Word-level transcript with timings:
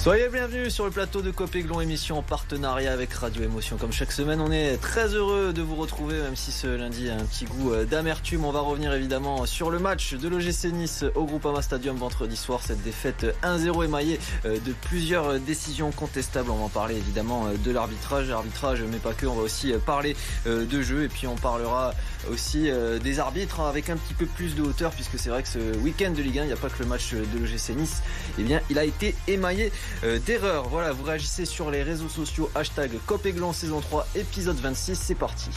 Soyez 0.00 0.28
bienvenus 0.28 0.72
sur 0.72 0.84
le 0.84 0.92
plateau 0.92 1.22
de 1.22 1.32
Copéglon, 1.32 1.80
émission 1.80 2.18
en 2.18 2.22
partenariat 2.22 2.92
avec 2.92 3.12
Radio 3.12 3.42
Émotion. 3.42 3.76
Comme 3.78 3.90
chaque 3.90 4.12
semaine, 4.12 4.40
on 4.40 4.52
est 4.52 4.76
très 4.80 5.08
heureux 5.08 5.52
de 5.52 5.60
vous 5.60 5.74
retrouver, 5.74 6.22
même 6.22 6.36
si 6.36 6.52
ce 6.52 6.68
lundi 6.68 7.10
a 7.10 7.14
un 7.14 7.24
petit 7.24 7.46
goût 7.46 7.72
euh, 7.72 7.84
d'amertume. 7.84 8.44
On 8.44 8.52
va 8.52 8.60
revenir 8.60 8.94
évidemment 8.94 9.44
sur 9.44 9.70
le 9.70 9.80
match 9.80 10.14
de 10.14 10.28
l'OGC 10.28 10.72
Nice 10.72 11.04
au 11.16 11.24
Groupama 11.24 11.62
Stadium 11.62 11.96
vendredi 11.96 12.36
soir. 12.36 12.60
Cette 12.64 12.80
défaite 12.84 13.26
1-0 13.42 13.84
émaillée 13.84 14.20
euh, 14.46 14.58
de 14.64 14.72
plusieurs 14.82 15.40
décisions 15.40 15.90
contestables. 15.90 16.48
On 16.48 16.56
va 16.56 16.64
en 16.66 16.68
parler 16.68 16.94
évidemment 16.94 17.46
euh, 17.46 17.56
de 17.56 17.72
l'arbitrage, 17.72 18.30
arbitrage, 18.30 18.84
mais 18.88 18.98
pas 18.98 19.14
que. 19.14 19.26
On 19.26 19.34
va 19.34 19.42
aussi 19.42 19.72
parler 19.84 20.16
de 20.46 20.80
jeu 20.80 21.02
et 21.02 21.08
puis 21.08 21.26
on 21.26 21.34
parlera 21.34 21.92
aussi 22.30 22.70
des 23.02 23.18
arbitres 23.18 23.60
avec 23.60 23.90
un 23.90 23.96
petit 23.96 24.14
peu 24.14 24.26
plus 24.26 24.54
de 24.54 24.62
hauteur, 24.62 24.92
puisque 24.92 25.18
c'est 25.18 25.28
vrai 25.28 25.42
que 25.42 25.48
ce 25.48 25.76
week-end 25.78 26.12
de 26.12 26.22
Ligue 26.22 26.38
1, 26.38 26.42
il 26.44 26.46
n'y 26.46 26.52
a 26.52 26.56
pas 26.56 26.68
que 26.68 26.78
le 26.82 26.86
match 26.86 27.12
de 27.12 27.38
l'OGC 27.38 27.76
Nice. 27.76 28.02
Eh 28.38 28.42
bien, 28.42 28.60
il 28.70 28.78
a 28.78 28.84
été 28.84 29.14
émaillé 29.26 29.72
euh, 30.04 30.18
d'erreur. 30.18 30.68
Voilà, 30.68 30.92
vous 30.92 31.04
réagissez 31.04 31.44
sur 31.44 31.70
les 31.70 31.82
réseaux 31.82 32.08
sociaux, 32.08 32.50
hashtag 32.54 32.92
Copéglon 33.06 33.52
saison 33.52 33.80
3, 33.80 34.06
épisode 34.14 34.56
26, 34.56 34.96
c'est 34.96 35.14
parti. 35.14 35.50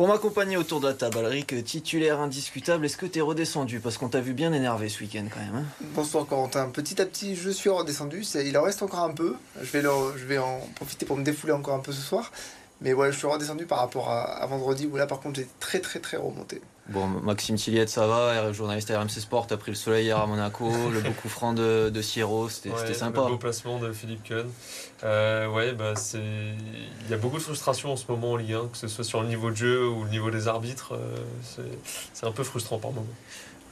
Pour 0.00 0.08
m'accompagner 0.08 0.56
autour 0.56 0.80
de 0.80 0.88
la 0.88 0.94
table, 0.94 1.18
Alric, 1.18 1.62
titulaire 1.62 2.20
indiscutable, 2.20 2.86
est-ce 2.86 2.96
que 2.96 3.04
tu 3.04 3.18
es 3.18 3.20
redescendu? 3.20 3.80
Parce 3.80 3.98
qu'on 3.98 4.08
t'a 4.08 4.22
vu 4.22 4.32
bien 4.32 4.50
énervé 4.54 4.88
ce 4.88 5.00
week-end 5.00 5.26
quand 5.30 5.40
même. 5.40 5.56
Hein 5.56 5.86
Bonsoir 5.94 6.24
Corentin. 6.24 6.70
Petit 6.70 7.02
à 7.02 7.04
petit, 7.04 7.36
je 7.36 7.50
suis 7.50 7.68
redescendu. 7.68 8.24
Il 8.42 8.56
en 8.56 8.62
reste 8.62 8.82
encore 8.82 9.00
un 9.00 9.12
peu. 9.12 9.36
Je 9.60 9.70
vais, 9.70 9.82
je 9.82 10.24
vais 10.24 10.38
en 10.38 10.60
profiter 10.74 11.04
pour 11.04 11.18
me 11.18 11.22
défouler 11.22 11.52
encore 11.52 11.74
un 11.74 11.80
peu 11.80 11.92
ce 11.92 12.00
soir. 12.00 12.32
Mais 12.80 12.94
voilà, 12.94 13.10
je 13.12 13.18
suis 13.18 13.26
redescendu 13.26 13.66
par 13.66 13.78
rapport 13.78 14.10
à, 14.10 14.46
vendredi 14.46 14.88
où 14.90 14.96
là 14.96 15.06
par 15.06 15.20
contre 15.20 15.38
j'ai 15.38 15.48
très 15.60 15.80
très 15.80 15.98
très 15.98 16.16
remonté. 16.16 16.62
Bon, 16.90 17.06
Maxime 17.06 17.56
Tilliette, 17.56 17.88
ça 17.88 18.06
va, 18.06 18.52
journaliste 18.52 18.90
à 18.90 19.00
RMC 19.00 19.10
Sport, 19.10 19.46
a 19.50 19.56
pris 19.56 19.70
le 19.70 19.76
soleil 19.76 20.06
hier 20.06 20.18
à 20.18 20.26
Monaco, 20.26 20.70
le 20.92 21.00
beau 21.00 21.12
coup 21.12 21.28
franc 21.28 21.52
de, 21.52 21.88
de 21.88 22.02
Sierro, 22.02 22.48
c'était 22.48 22.70
sympa. 22.94 23.22
Le 23.22 23.28
beau 23.28 23.36
placement 23.38 23.78
de 23.78 23.92
Philippe 23.92 24.24
Kuhn. 24.24 24.46
Euh, 25.04 25.48
ouais, 25.48 25.72
bah 25.72 25.94
il 26.14 27.10
y 27.10 27.14
a 27.14 27.16
beaucoup 27.16 27.38
de 27.38 27.42
frustration 27.42 27.92
en 27.92 27.96
ce 27.96 28.04
moment 28.08 28.32
en 28.32 28.36
Ligue 28.36 28.54
1, 28.54 28.68
que 28.72 28.76
ce 28.76 28.88
soit 28.88 29.04
sur 29.04 29.22
le 29.22 29.28
niveau 29.28 29.50
de 29.50 29.56
jeu 29.56 29.88
ou 29.88 30.04
le 30.04 30.10
niveau 30.10 30.30
des 30.30 30.48
arbitres. 30.48 30.94
Euh, 30.94 31.62
c'est 32.12 32.26
un 32.26 32.32
peu 32.32 32.42
frustrant 32.42 32.78
par 32.78 32.90
moment. 32.90 33.06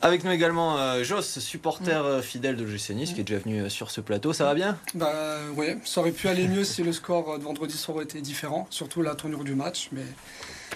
Avec 0.01 0.23
nous 0.23 0.31
également 0.31 0.79
euh, 0.79 1.03
Joss, 1.03 1.41
supporter 1.41 2.05
euh, 2.05 2.23
fidèle 2.23 2.55
de 2.55 2.65
GC 2.65 2.95
Nice, 2.95 3.13
qui 3.13 3.21
est 3.21 3.25
déjà 3.25 3.41
venu 3.41 3.63
euh, 3.63 3.69
sur 3.69 3.91
ce 3.91 4.01
plateau. 4.01 4.33
Ça 4.33 4.45
va 4.45 4.55
bien? 4.55 4.79
Bah 4.95 5.39
ouais, 5.57 5.79
ça 5.85 6.01
aurait 6.01 6.13
pu 6.13 6.29
aller 6.29 6.47
mieux 6.47 6.63
si 6.63 6.85
le 6.85 6.93
score 6.93 7.39
de 7.39 7.43
vendredi 7.43 7.77
soir 7.77 7.97
aurait 7.97 8.05
été 8.05 8.21
différent, 8.21 8.69
surtout 8.71 9.03
la 9.03 9.17
tournure 9.17 9.43
du 9.43 9.57
match. 9.57 9.89
Mais 9.91 10.05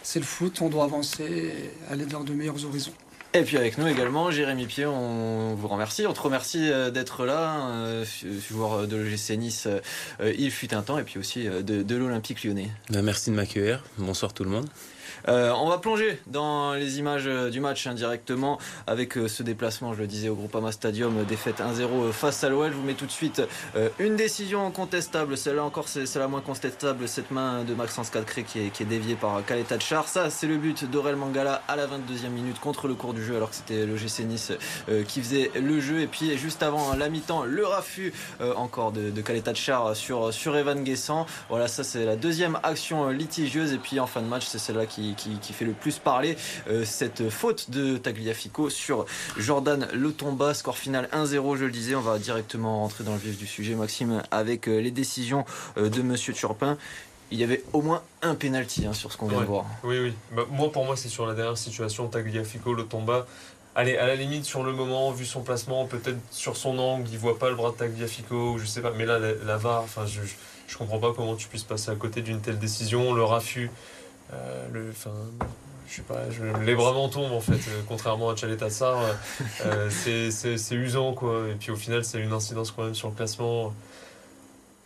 c'est 0.02 0.18
le 0.18 0.24
foot, 0.24 0.60
on 0.60 0.68
doit 0.68 0.84
avancer 0.84 1.24
et 1.24 1.92
aller 1.92 2.04
vers 2.04 2.24
de 2.24 2.32
meilleurs 2.32 2.64
horizons. 2.64 2.92
Et 3.34 3.42
puis 3.42 3.56
avec 3.56 3.78
nous 3.78 3.86
également, 3.86 4.30
Jérémy 4.30 4.66
Pied, 4.66 4.84
on 4.84 5.54
vous 5.54 5.68
remercie. 5.68 6.06
On 6.06 6.12
te 6.12 6.20
remercie 6.20 6.70
d'être 6.92 7.24
là, 7.24 8.04
joueur 8.50 8.86
de 8.86 8.96
l'OGC 8.96 9.38
Nice, 9.38 9.68
il 10.22 10.50
fut 10.50 10.74
un 10.74 10.82
temps, 10.82 10.98
et 10.98 11.02
puis 11.02 11.18
aussi 11.18 11.44
de, 11.44 11.96
l'Olympique 11.96 12.44
lyonnais. 12.44 12.70
Bah, 12.90 13.00
merci 13.00 13.30
de 13.30 13.34
m'accueillir. 13.34 13.82
Bonsoir 13.96 14.34
tout 14.34 14.44
le 14.44 14.50
monde. 14.50 14.68
Euh, 15.28 15.50
on 15.50 15.68
va 15.68 15.78
plonger 15.78 16.18
dans 16.26 16.74
les 16.74 16.98
images 16.98 17.26
euh, 17.26 17.50
du 17.50 17.60
match 17.60 17.86
indirectement 17.86 18.58
avec 18.86 19.16
euh, 19.16 19.28
ce 19.28 19.42
déplacement, 19.42 19.94
je 19.94 20.00
le 20.00 20.06
disais, 20.06 20.28
au 20.28 20.34
Groupama 20.34 20.72
Stadium, 20.72 21.24
défaite 21.24 21.60
1-0 21.60 22.12
face 22.12 22.42
à 22.44 22.48
l'OL. 22.48 22.70
Je 22.70 22.76
vous 22.76 22.82
mets 22.82 22.94
tout 22.94 23.06
de 23.06 23.10
suite 23.10 23.42
une 23.98 24.16
décision 24.16 24.70
contestable. 24.70 25.36
Celle-là 25.36 25.64
encore, 25.64 25.88
c'est 25.88 26.16
la 26.16 26.28
moins 26.28 26.40
contestable, 26.40 27.08
cette 27.08 27.30
main 27.30 27.64
de 27.64 27.74
Maxence 27.74 28.10
Cadcré 28.10 28.44
qui 28.44 28.60
est, 28.60 28.70
qui 28.70 28.82
est 28.82 28.86
déviée 28.86 29.14
par 29.14 29.44
Kaleta 29.44 29.78
Char. 29.78 30.08
Ça, 30.08 30.30
c'est 30.30 30.46
le 30.46 30.56
but 30.56 30.90
d'Aurel 30.90 31.16
Mangala 31.16 31.62
à 31.68 31.76
la 31.76 31.86
22e 31.86 32.28
minute 32.30 32.58
contre 32.60 32.88
le 32.88 32.94
cours 32.94 33.14
du 33.14 33.24
jeu, 33.24 33.36
alors 33.36 33.50
que 33.50 33.56
c'était 33.56 33.86
le 33.86 33.96
GC 33.96 34.24
Nice 34.24 34.52
qui 35.08 35.20
faisait 35.20 35.50
le 35.54 35.80
jeu. 35.80 36.00
Et 36.00 36.06
puis, 36.06 36.36
juste 36.36 36.62
avant 36.62 36.94
la 36.94 37.08
mi-temps, 37.08 37.44
le 37.44 37.66
raffut 37.66 38.12
encore 38.56 38.92
de, 38.92 39.10
de 39.10 39.54
Char 39.54 39.96
sur, 39.96 40.56
Evan 40.56 40.82
Guessant. 40.82 41.26
Voilà, 41.48 41.68
ça, 41.68 41.84
c'est 41.84 42.04
la 42.04 42.16
deuxième 42.16 42.58
action 42.62 43.08
litigieuse. 43.08 43.72
Et 43.72 43.78
puis, 43.78 44.00
en 44.00 44.06
fin 44.06 44.22
de 44.22 44.26
match, 44.26 44.46
c'est 44.46 44.58
celle-là 44.58 44.86
qui 44.94 45.14
qui, 45.14 45.52
fait 45.52 45.64
le 45.64 45.72
plus 45.72 45.98
parler. 45.98 46.36
Euh, 46.68 46.84
cette 46.84 47.30
faute 47.30 47.70
de 47.70 47.96
Tagliafico 47.96 48.70
sur 48.70 49.06
Jordan 49.36 49.88
Lotomba, 49.92 50.54
score 50.54 50.76
final 50.76 51.08
1-0, 51.12 51.56
je 51.56 51.64
le 51.64 51.70
disais. 51.70 51.94
On 51.94 52.00
va 52.00 52.18
directement 52.18 52.80
rentrer 52.80 53.04
dans 53.04 53.12
le 53.12 53.18
vif 53.18 53.38
du 53.38 53.46
sujet, 53.46 53.74
Maxime, 53.74 54.22
avec 54.30 54.68
euh, 54.68 54.78
les 54.78 54.90
décisions 54.90 55.44
euh, 55.76 55.88
de 55.88 56.02
Monsieur 56.02 56.32
Turpin 56.32 56.76
il 57.32 57.38
y 57.38 57.44
avait 57.44 57.64
au 57.72 57.80
moins 57.80 58.02
un 58.20 58.34
penalty 58.34 58.86
hein, 58.86 58.92
sur 58.92 59.10
ce 59.10 59.16
qu'on 59.16 59.26
vient 59.26 59.40
de 59.40 59.46
voir. 59.46 59.64
Oui, 59.84 59.98
oui. 59.98 60.12
Bah, 60.32 60.42
moi, 60.50 60.70
pour 60.70 60.84
moi, 60.84 60.96
c'est 60.96 61.08
sur 61.08 61.26
la 61.26 61.34
dernière 61.34 61.56
situation, 61.56 62.06
Tagliafico, 62.06 62.74
Lotomba. 62.74 63.26
Allez, 63.74 63.96
à 63.96 64.06
la 64.06 64.16
limite, 64.16 64.44
sur 64.44 64.62
le 64.62 64.72
moment, 64.72 65.10
vu 65.12 65.24
son 65.24 65.40
placement, 65.40 65.86
peut-être 65.86 66.18
sur 66.30 66.58
son 66.58 66.78
angle, 66.78 67.08
il 67.10 67.18
voit 67.18 67.38
pas 67.38 67.48
le 67.48 67.56
bras 67.56 67.70
de 67.70 67.76
Tagliafico, 67.76 68.58
je 68.58 68.66
sais 68.66 68.82
pas. 68.82 68.92
Mais 68.96 69.06
là, 69.06 69.18
la, 69.18 69.56
VAR, 69.56 69.82
enfin, 69.82 70.04
je, 70.04 70.20
je, 70.66 70.76
comprends 70.76 70.98
pas 70.98 71.14
comment 71.16 71.34
tu 71.34 71.48
puisses 71.48 71.64
passer 71.64 71.90
à 71.90 71.94
côté 71.94 72.20
d'une 72.20 72.42
telle 72.42 72.58
décision. 72.58 73.14
Le 73.14 73.24
raffut, 73.24 73.70
euh, 74.32 74.66
le, 74.72 74.90
enfin, 74.90 75.10
je 75.88 75.96
sais 75.96 76.02
pas, 76.02 76.20
les 76.64 76.74
bras 76.74 76.92
m'en 76.92 77.08
tombent 77.08 77.32
en 77.32 77.40
fait, 77.40 77.52
euh, 77.52 77.82
contrairement 77.86 78.30
à 78.30 78.36
Chalet 78.36 78.58
Tassar, 78.58 79.04
euh, 79.66 79.90
c'est 79.90 80.74
usant 80.74 81.12
quoi. 81.12 81.48
Et 81.50 81.54
puis 81.54 81.70
au 81.70 81.76
final, 81.76 82.04
c'est 82.04 82.20
une 82.20 82.32
incidence 82.32 82.70
quand 82.70 82.84
même 82.84 82.94
sur 82.94 83.08
le 83.08 83.14
classement. 83.14 83.74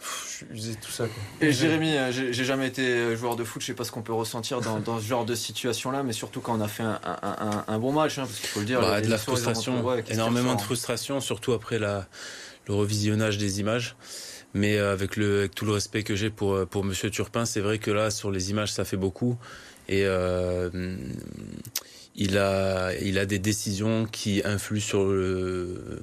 je 0.01 0.37
suis 0.37 0.47
usé 0.53 0.75
tout 0.75 0.91
ça 0.91 1.07
quoi. 1.07 1.23
Et 1.41 1.53
Jérémy, 1.53 1.95
j'ai 2.11 2.45
jamais 2.45 2.67
été 2.67 3.17
joueur 3.17 3.37
de 3.37 3.45
foot, 3.45 3.63
je 3.63 3.69
sais 3.69 3.75
pas 3.75 3.85
ce 3.85 3.93
qu'on 3.93 4.03
peut 4.03 4.13
ressentir 4.13 4.61
dans, 4.61 4.81
dans, 4.81 4.99
ce 4.99 5.05
genre 5.05 5.25
de 5.25 5.35
situation 5.35 5.91
là, 5.93 6.03
mais 6.03 6.13
surtout 6.13 6.41
quand 6.41 6.59
on 6.59 6.61
a 6.61 6.69
fait 6.69 6.83
un, 6.83 7.01
un, 7.05 7.65
un 7.69 7.79
bon 7.79 7.93
match, 7.93 8.19
hein, 8.19 8.25
parce 8.27 8.41
qu'il 8.41 8.49
faut 8.49 8.61
le 8.61 8.67
dire. 8.67 8.81
Bah, 8.81 9.01
de 9.01 9.09
la 9.09 9.19
frustration, 9.19 9.85
énormément 10.09 10.57
de 10.57 10.61
frustration, 10.61 11.21
surtout 11.21 11.53
après 11.53 11.79
la, 11.79 12.07
le 12.67 12.75
revisionnage 12.75 13.39
des 13.39 13.61
images. 13.61 13.97
Mais 14.55 14.79
euh, 14.79 14.93
avec, 14.93 15.13
tout 15.55 15.65
le 15.65 15.73
respect 15.73 16.03
que 16.03 16.17
j'ai 16.17 16.31
pour, 16.31 16.55
euh, 16.55 16.67
pour 16.67 16.85
Monsieur 16.85 17.11
Turpin, 17.11 17.45
c'est 17.45 17.61
vrai 17.61 17.79
que 17.79 17.91
là, 17.91 18.11
sur 18.11 18.31
les 18.31 18.51
images, 18.51 18.73
ça 18.73 18.85
fait 18.85 18.97
beaucoup. 18.97 19.37
Et 19.89 20.03
euh, 20.05 20.71
il, 22.15 22.39
a, 22.39 22.93
des 23.27 23.39
décisions 23.39 24.07
qui 24.07 24.43
influent 24.45 24.81
sur 24.81 25.05
le, 25.05 26.01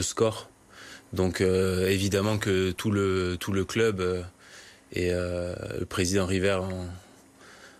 score. 0.00 0.48
Donc 1.12 1.40
évidemment 1.40 2.38
que 2.38 2.70
tout 2.70 2.90
le, 2.90 3.36
club 3.64 4.24
et 4.92 5.10
le 5.10 5.84
président 5.84 6.26
River 6.26 6.60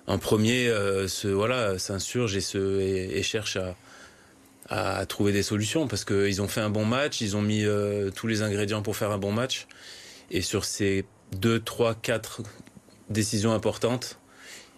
en, 0.06 0.18
premier 0.18 0.68
se 1.08 1.28
voilà 1.28 1.78
s'insurge 1.78 2.36
et 2.36 3.22
cherche 3.22 3.58
à 4.68 5.06
trouver 5.06 5.32
des 5.32 5.42
solutions 5.42 5.88
parce 5.88 6.04
qu'ils 6.04 6.42
ont 6.42 6.48
fait 6.48 6.60
un 6.60 6.70
bon 6.70 6.84
match, 6.84 7.20
ils 7.20 7.36
ont 7.36 7.42
mis 7.42 7.64
tous 8.14 8.26
les 8.26 8.42
ingrédients 8.42 8.82
pour 8.82 8.96
faire 8.96 9.10
un 9.10 9.18
bon 9.18 9.32
match. 9.32 9.66
Et 10.30 10.42
sur 10.42 10.64
ces 10.64 11.04
2, 11.32 11.60
3, 11.60 11.94
4 11.94 12.42
décisions 13.08 13.52
importantes, 13.52 14.18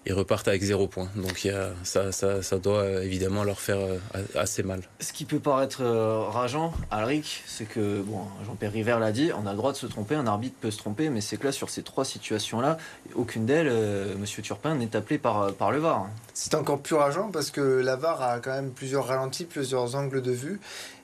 ils 0.09 0.15
repartent 0.15 0.49
avec 0.49 0.63
zéro 0.63 0.89
point. 0.89 1.09
Donc 1.17 1.45
y 1.45 1.51
a, 1.51 1.71
ça, 1.83 2.13
ça, 2.13 2.43
ça, 2.43 2.59
doit 2.59 2.81
euh, 2.81 3.03
évidemment 3.03 3.45
leur 3.45 3.61
faire 3.61 3.79
euh, 3.79 3.99
assez 4.35 4.63
mal. 4.63 4.81
Ce 5.01 5.13
qui 5.13 5.27
peut 5.27 5.39
paraître 5.39 5.83
euh, 5.83 6.21
rageant, 6.21 6.73
Alric, 6.91 7.43
c'est 7.47 7.67
que, 7.67 8.01
bon, 8.01 8.23
Jean-Pierre 8.47 8.73
River 8.73 8.97
l'a 9.01 9.13
dit, 9.13 9.31
on 9.37 9.47
a 9.47 9.51
le 9.51 9.57
droit 9.59 9.73
de 9.73 9.77
se 9.77 9.87
tromper, 9.87 10.15
un 10.15 10.27
arbitre 10.27 10.57
peut 10.61 10.71
se 10.71 10.79
tromper, 10.79 11.11
mais 11.11 11.21
c'est 11.21 11.37
que 11.37 11.45
là, 11.45 11.53
sur 11.53 11.69
ces 11.69 11.83
trois 11.83 12.07
situations-là, 12.07 12.79
aucune 13.15 13.45
d'elles, 13.45 13.71
Monsieur 14.19 14.43
Turpin, 14.43 14.75
n'est 14.77 14.97
appelé 14.97 15.19
par, 15.19 15.53
par 15.53 15.71
le 15.71 15.79
VAR. 15.79 16.09
C'est 16.33 16.55
encore 16.55 16.81
plus 16.81 16.95
rageant 16.95 17.31
parce 17.31 17.51
que 17.51 17.61
la 17.61 17.97
VAR 17.97 18.23
a 18.23 18.39
quand 18.39 18.53
même 18.53 18.71
plusieurs 18.71 19.07
ralentis, 19.07 19.45
plusieurs 19.45 19.95
angles 19.95 20.23
de 20.23 20.33
vue. 20.33 20.61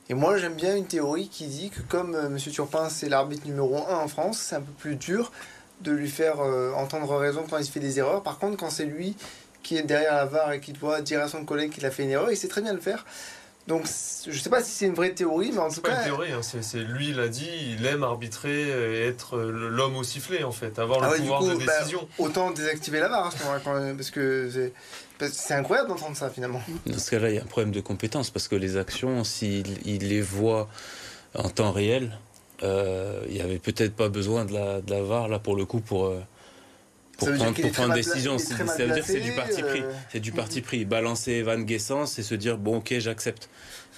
Et 0.07 0.13
moi, 0.13 0.37
j'aime 0.37 0.53
bien 0.53 0.75
une 0.75 0.85
théorie 0.85 1.29
qui 1.29 1.47
dit 1.47 1.71
que 1.71 1.81
comme 1.81 2.13
euh, 2.13 2.27
M. 2.27 2.37
Turpin, 2.37 2.89
c'est 2.89 3.09
l'arbitre 3.09 3.47
numéro 3.47 3.77
1 3.89 3.95
en 3.95 4.07
France, 4.07 4.37
c'est 4.37 4.55
un 4.55 4.61
peu 4.61 4.71
plus 4.71 4.95
dur 4.95 5.31
de 5.81 5.91
lui 5.91 6.09
faire 6.09 6.41
euh, 6.41 6.71
entendre 6.73 7.15
raison 7.17 7.43
quand 7.49 7.57
il 7.57 7.65
se 7.65 7.71
fait 7.71 7.79
des 7.79 7.97
erreurs. 7.97 8.21
Par 8.21 8.37
contre, 8.37 8.57
quand 8.57 8.69
c'est 8.69 8.85
lui 8.85 9.15
qui 9.63 9.77
est 9.77 9.81
derrière 9.83 10.13
la 10.13 10.25
VAR 10.25 10.51
et 10.53 10.59
qui 10.59 10.73
doit 10.73 11.01
dire 11.01 11.21
à 11.21 11.27
son 11.27 11.43
collègue 11.43 11.71
qu'il 11.71 11.87
a 11.87 11.91
fait 11.91 12.03
une 12.03 12.11
erreur, 12.11 12.29
il 12.29 12.37
sait 12.37 12.47
très 12.47 12.61
bien 12.61 12.73
le 12.73 12.79
faire. 12.79 13.03
Donc, 13.67 13.85
je 14.25 14.29
ne 14.29 14.35
sais 14.35 14.49
pas 14.49 14.63
si 14.63 14.71
c'est 14.71 14.85
une 14.85 14.93
vraie 14.93 15.13
théorie, 15.13 15.51
mais 15.51 15.59
en 15.59 15.69
tout 15.69 15.81
cas. 15.81 15.89
C'est 15.89 15.95
pas 15.95 15.97
une 15.97 16.05
théorie, 16.05 16.31
hein. 16.31 16.41
c'est, 16.41 16.77
lui, 16.77 17.09
il 17.09 17.19
a 17.19 17.27
dit, 17.27 17.49
il 17.71 17.85
aime 17.87 18.03
arbitrer 18.03 18.61
et 18.61 19.07
être 19.07 19.39
l'homme 19.39 19.95
au 19.95 20.03
sifflet, 20.03 20.43
en 20.43 20.51
fait, 20.51 20.77
avoir 20.77 20.99
le 20.99 21.07
ah 21.07 21.15
pouvoir 21.15 21.43
de 21.43 21.55
bah, 21.65 21.79
décision. 21.79 22.07
autant 22.19 22.51
désactiver 22.51 22.99
la 22.99 23.07
à 23.07 23.31
ce 23.31 23.43
moment-là, 23.43 23.93
parce 23.95 24.11
que 24.11 24.49
c'est. 24.51 24.73
Incroyable 25.53 25.89
d'entendre 25.89 26.17
ça 26.17 26.29
finalement. 26.29 26.61
Dans 26.85 26.97
ce 26.97 27.11
cas-là, 27.11 27.29
il 27.29 27.35
y 27.35 27.39
a 27.39 27.41
un 27.41 27.45
problème 27.45 27.71
de 27.71 27.79
compétence 27.79 28.29
parce 28.29 28.49
que 28.49 28.55
les 28.55 28.75
actions, 28.75 29.23
s'il 29.23 29.79
les 29.85 30.21
voit 30.21 30.67
en 31.33 31.49
temps 31.49 31.71
réel, 31.71 32.17
euh, 32.63 33.21
il 33.27 33.35
n'y 33.35 33.41
avait 33.41 33.59
peut-être 33.59 33.95
pas 33.95 34.09
besoin 34.09 34.43
de 34.43 34.53
la, 34.53 34.81
de 34.81 34.91
la 34.91 35.01
VAR 35.03 35.29
là 35.29 35.39
pour 35.39 35.55
le 35.55 35.65
coup 35.65 35.79
pour, 35.79 36.07
euh, 36.07 36.21
pour 37.17 37.31
prendre, 37.33 37.61
pour 37.61 37.71
prendre 37.71 37.93
décision. 37.93 38.37
Ça 38.37 38.55
veut 38.55 38.93
dire 38.93 39.05
que 39.05 39.11
c'est 39.11 39.19
du 39.19 39.31
parti 39.31 39.61
pris. 39.61 39.81
Euh, 39.81 39.91
c'est 40.11 40.19
du 40.19 40.31
parti 40.31 40.61
pris. 40.61 40.85
Balancer 40.85 41.41
Van 41.41 41.59
Guessens 41.59 42.17
et 42.17 42.23
se 42.23 42.35
dire 42.35 42.57
bon 42.57 42.77
ok 42.77 42.95
j'accepte. 42.99 43.49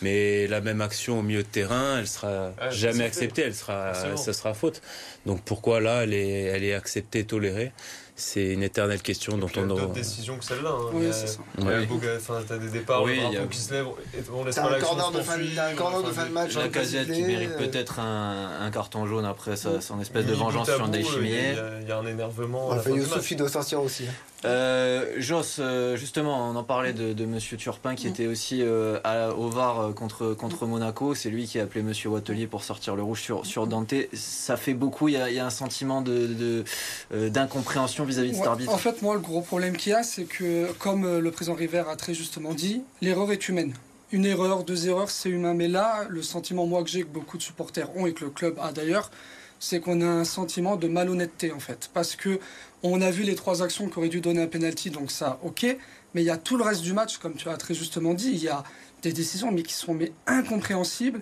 Mais 0.02 0.46
la 0.48 0.62
même 0.62 0.82
action 0.82 1.20
au 1.20 1.24
milieu 1.24 1.42
de 1.42 1.48
terrain, 1.48 1.98
elle 2.00 2.08
sera 2.08 2.54
jamais 2.70 3.04
acceptée, 3.04 3.42
elle 3.42 3.56
sera, 3.56 3.94
ça 4.16 4.32
sera 4.32 4.54
faute. 4.54 4.82
Donc 5.26 5.42
pourquoi 5.42 5.80
là, 5.82 6.04
elle 6.04 6.14
est, 6.14 6.44
elle 6.44 6.64
est 6.64 6.76
acceptée, 6.76 7.24
tolérée? 7.24 7.72
C'est 8.20 8.48
une 8.48 8.64
éternelle 8.64 9.04
question 9.04 9.38
dont 9.38 9.48
on 9.56 9.70
aura. 9.70 9.82
d'autres 9.82 9.94
décisions 9.94 10.38
que 10.38 10.44
celle-là. 10.44 10.72
Hein. 10.72 10.90
Oui, 10.92 11.06
c'est 11.12 11.28
ça. 11.28 11.40
Enfin, 11.60 12.42
t'as 12.48 12.58
des 12.58 12.70
départs, 12.70 13.04
oui, 13.04 13.18
le 13.18 13.22
drapeau 13.22 13.48
qui 13.48 13.60
se 13.60 13.74
lève, 13.74 13.86
on 14.34 14.44
laisse 14.44 14.56
pas 14.56 14.72
l'action 14.72 14.94
un 14.98 15.76
corner 15.76 16.04
de 16.04 16.12
fin 16.12 16.26
de 16.26 16.32
match. 16.32 16.56
La 16.56 16.68
casette 16.70 17.12
qui 17.12 17.22
mérite 17.22 17.52
euh. 17.52 17.58
peut-être 17.58 18.00
un, 18.00 18.62
un, 18.62 18.72
carton 18.72 19.06
jaune 19.06 19.26
après 19.26 19.56
son 19.56 20.02
espèce 20.02 20.26
de 20.26 20.34
vengeance 20.34 20.68
sur 20.68 20.88
Ndeshimier. 20.88 21.56
Il 21.82 21.88
y, 21.88 21.92
a 21.92 22.00
un 22.00 22.08
énervement. 22.08 22.70
Enfin, 22.72 22.90
Youssouf, 22.90 23.36
doit 23.36 23.50
sortir 23.50 23.82
aussi. 23.84 24.06
Euh, 24.46 25.16
Joss, 25.18 25.58
euh, 25.60 25.96
justement, 25.98 26.50
on 26.50 26.56
en 26.56 26.64
parlait 26.64 26.94
de, 26.94 27.14
de 27.14 27.26
Monsieur 27.26 27.58
Turpin 27.58 27.96
qui 27.96 28.08
mm. 28.08 28.10
était 28.10 28.28
aussi 28.28 28.62
euh, 28.62 29.00
à, 29.04 29.32
au 29.32 29.50
VAR 29.50 29.80
euh, 29.80 29.92
contre, 29.94 30.34
contre 30.34 30.66
Monaco. 30.66 31.16
C'est 31.16 31.30
lui 31.30 31.46
qui 31.46 31.60
a 31.60 31.64
appelé 31.64 31.82
Monsieur 31.82 32.10
Wattelier 32.10 32.48
pour 32.48 32.64
sortir 32.64 32.96
le 32.96 33.04
rouge 33.04 33.22
sur, 33.22 33.46
sur 33.46 33.66
Dante. 33.66 33.94
Ça 34.14 34.58
fait 34.58 34.74
beaucoup. 34.74 35.08
Il 35.08 35.14
y 35.14 35.18
a, 35.18 35.30
il 35.30 35.36
y 35.36 35.40
a 35.40 35.46
un 35.46 35.52
sentiment 35.52 36.02
de, 36.02 36.64
d'incompréhension 37.12 38.06
vis-à-vis 38.06 38.32
de 38.32 38.36
cet 38.36 38.48
arbitre. 38.48 38.74
En 38.74 38.78
fait, 38.78 39.02
moi, 39.02 39.16
le 39.16 39.22
gros 39.22 39.42
problème 39.42 39.76
qu'il 39.76 39.92
y 39.92 39.96
a, 39.96 40.04
c'est 40.04 40.26
que, 40.26 40.72
comme 40.74 41.20
le 41.20 41.32
président 41.32 41.56
River 41.56 41.84
a 41.90 41.96
très 41.96 42.14
justement 42.14 42.54
dit, 42.54 42.84
l'erreur 43.02 43.32
est 43.32 43.50
humaine. 43.50 43.74
Une 44.12 44.26
erreur, 44.26 44.64
deux 44.64 44.88
erreurs, 44.88 45.10
c'est 45.10 45.30
humain. 45.30 45.54
Mais 45.54 45.68
là, 45.68 46.06
le 46.08 46.22
sentiment, 46.22 46.66
moi, 46.66 46.84
que 46.84 46.90
j'ai, 46.90 47.02
que 47.02 47.08
beaucoup 47.08 47.38
de 47.38 47.44
supporters 47.44 47.96
ont 47.98 48.06
et 48.06 48.14
que 48.14 48.24
le 48.24 48.32
club 48.32 48.58
a 48.62 48.72
d'ailleurs, 48.72 49.12
c'est 49.60 49.80
qu'on 49.80 50.02
a 50.02 50.06
un 50.06 50.24
sentiment 50.24 50.76
de 50.76 50.88
malhonnêteté 50.88 51.52
en 51.52 51.60
fait. 51.60 51.90
Parce 51.94 52.16
que 52.16 52.40
on 52.84 53.02
a 53.02 53.12
vu 53.12 53.24
les 53.24 53.36
trois 53.36 53.64
actions 53.64 53.90
qui 53.90 53.98
auraient 53.98 54.10
dû 54.10 54.22
donner 54.22 54.42
un 54.42 54.48
penalty, 54.48 54.90
donc 54.90 55.12
ça, 55.12 55.40
ok. 55.44 55.66
Mais 56.14 56.22
il 56.22 56.26
y 56.26 56.30
a 56.30 56.38
tout 56.38 56.58
le 56.58 56.64
reste 56.64 56.82
du 56.82 56.94
match, 56.94 57.18
comme 57.18 57.36
tu 57.36 57.50
as 57.50 57.58
très 57.58 57.74
justement 57.74 58.14
dit, 58.14 58.30
il 58.32 58.44
y 58.44 58.50
a 58.50 58.64
des 59.02 59.14
décisions 59.14 59.52
mais 59.52 59.64
qui 59.64 59.74
sont 59.74 59.94
mais 59.94 60.12
incompréhensibles. 60.26 61.22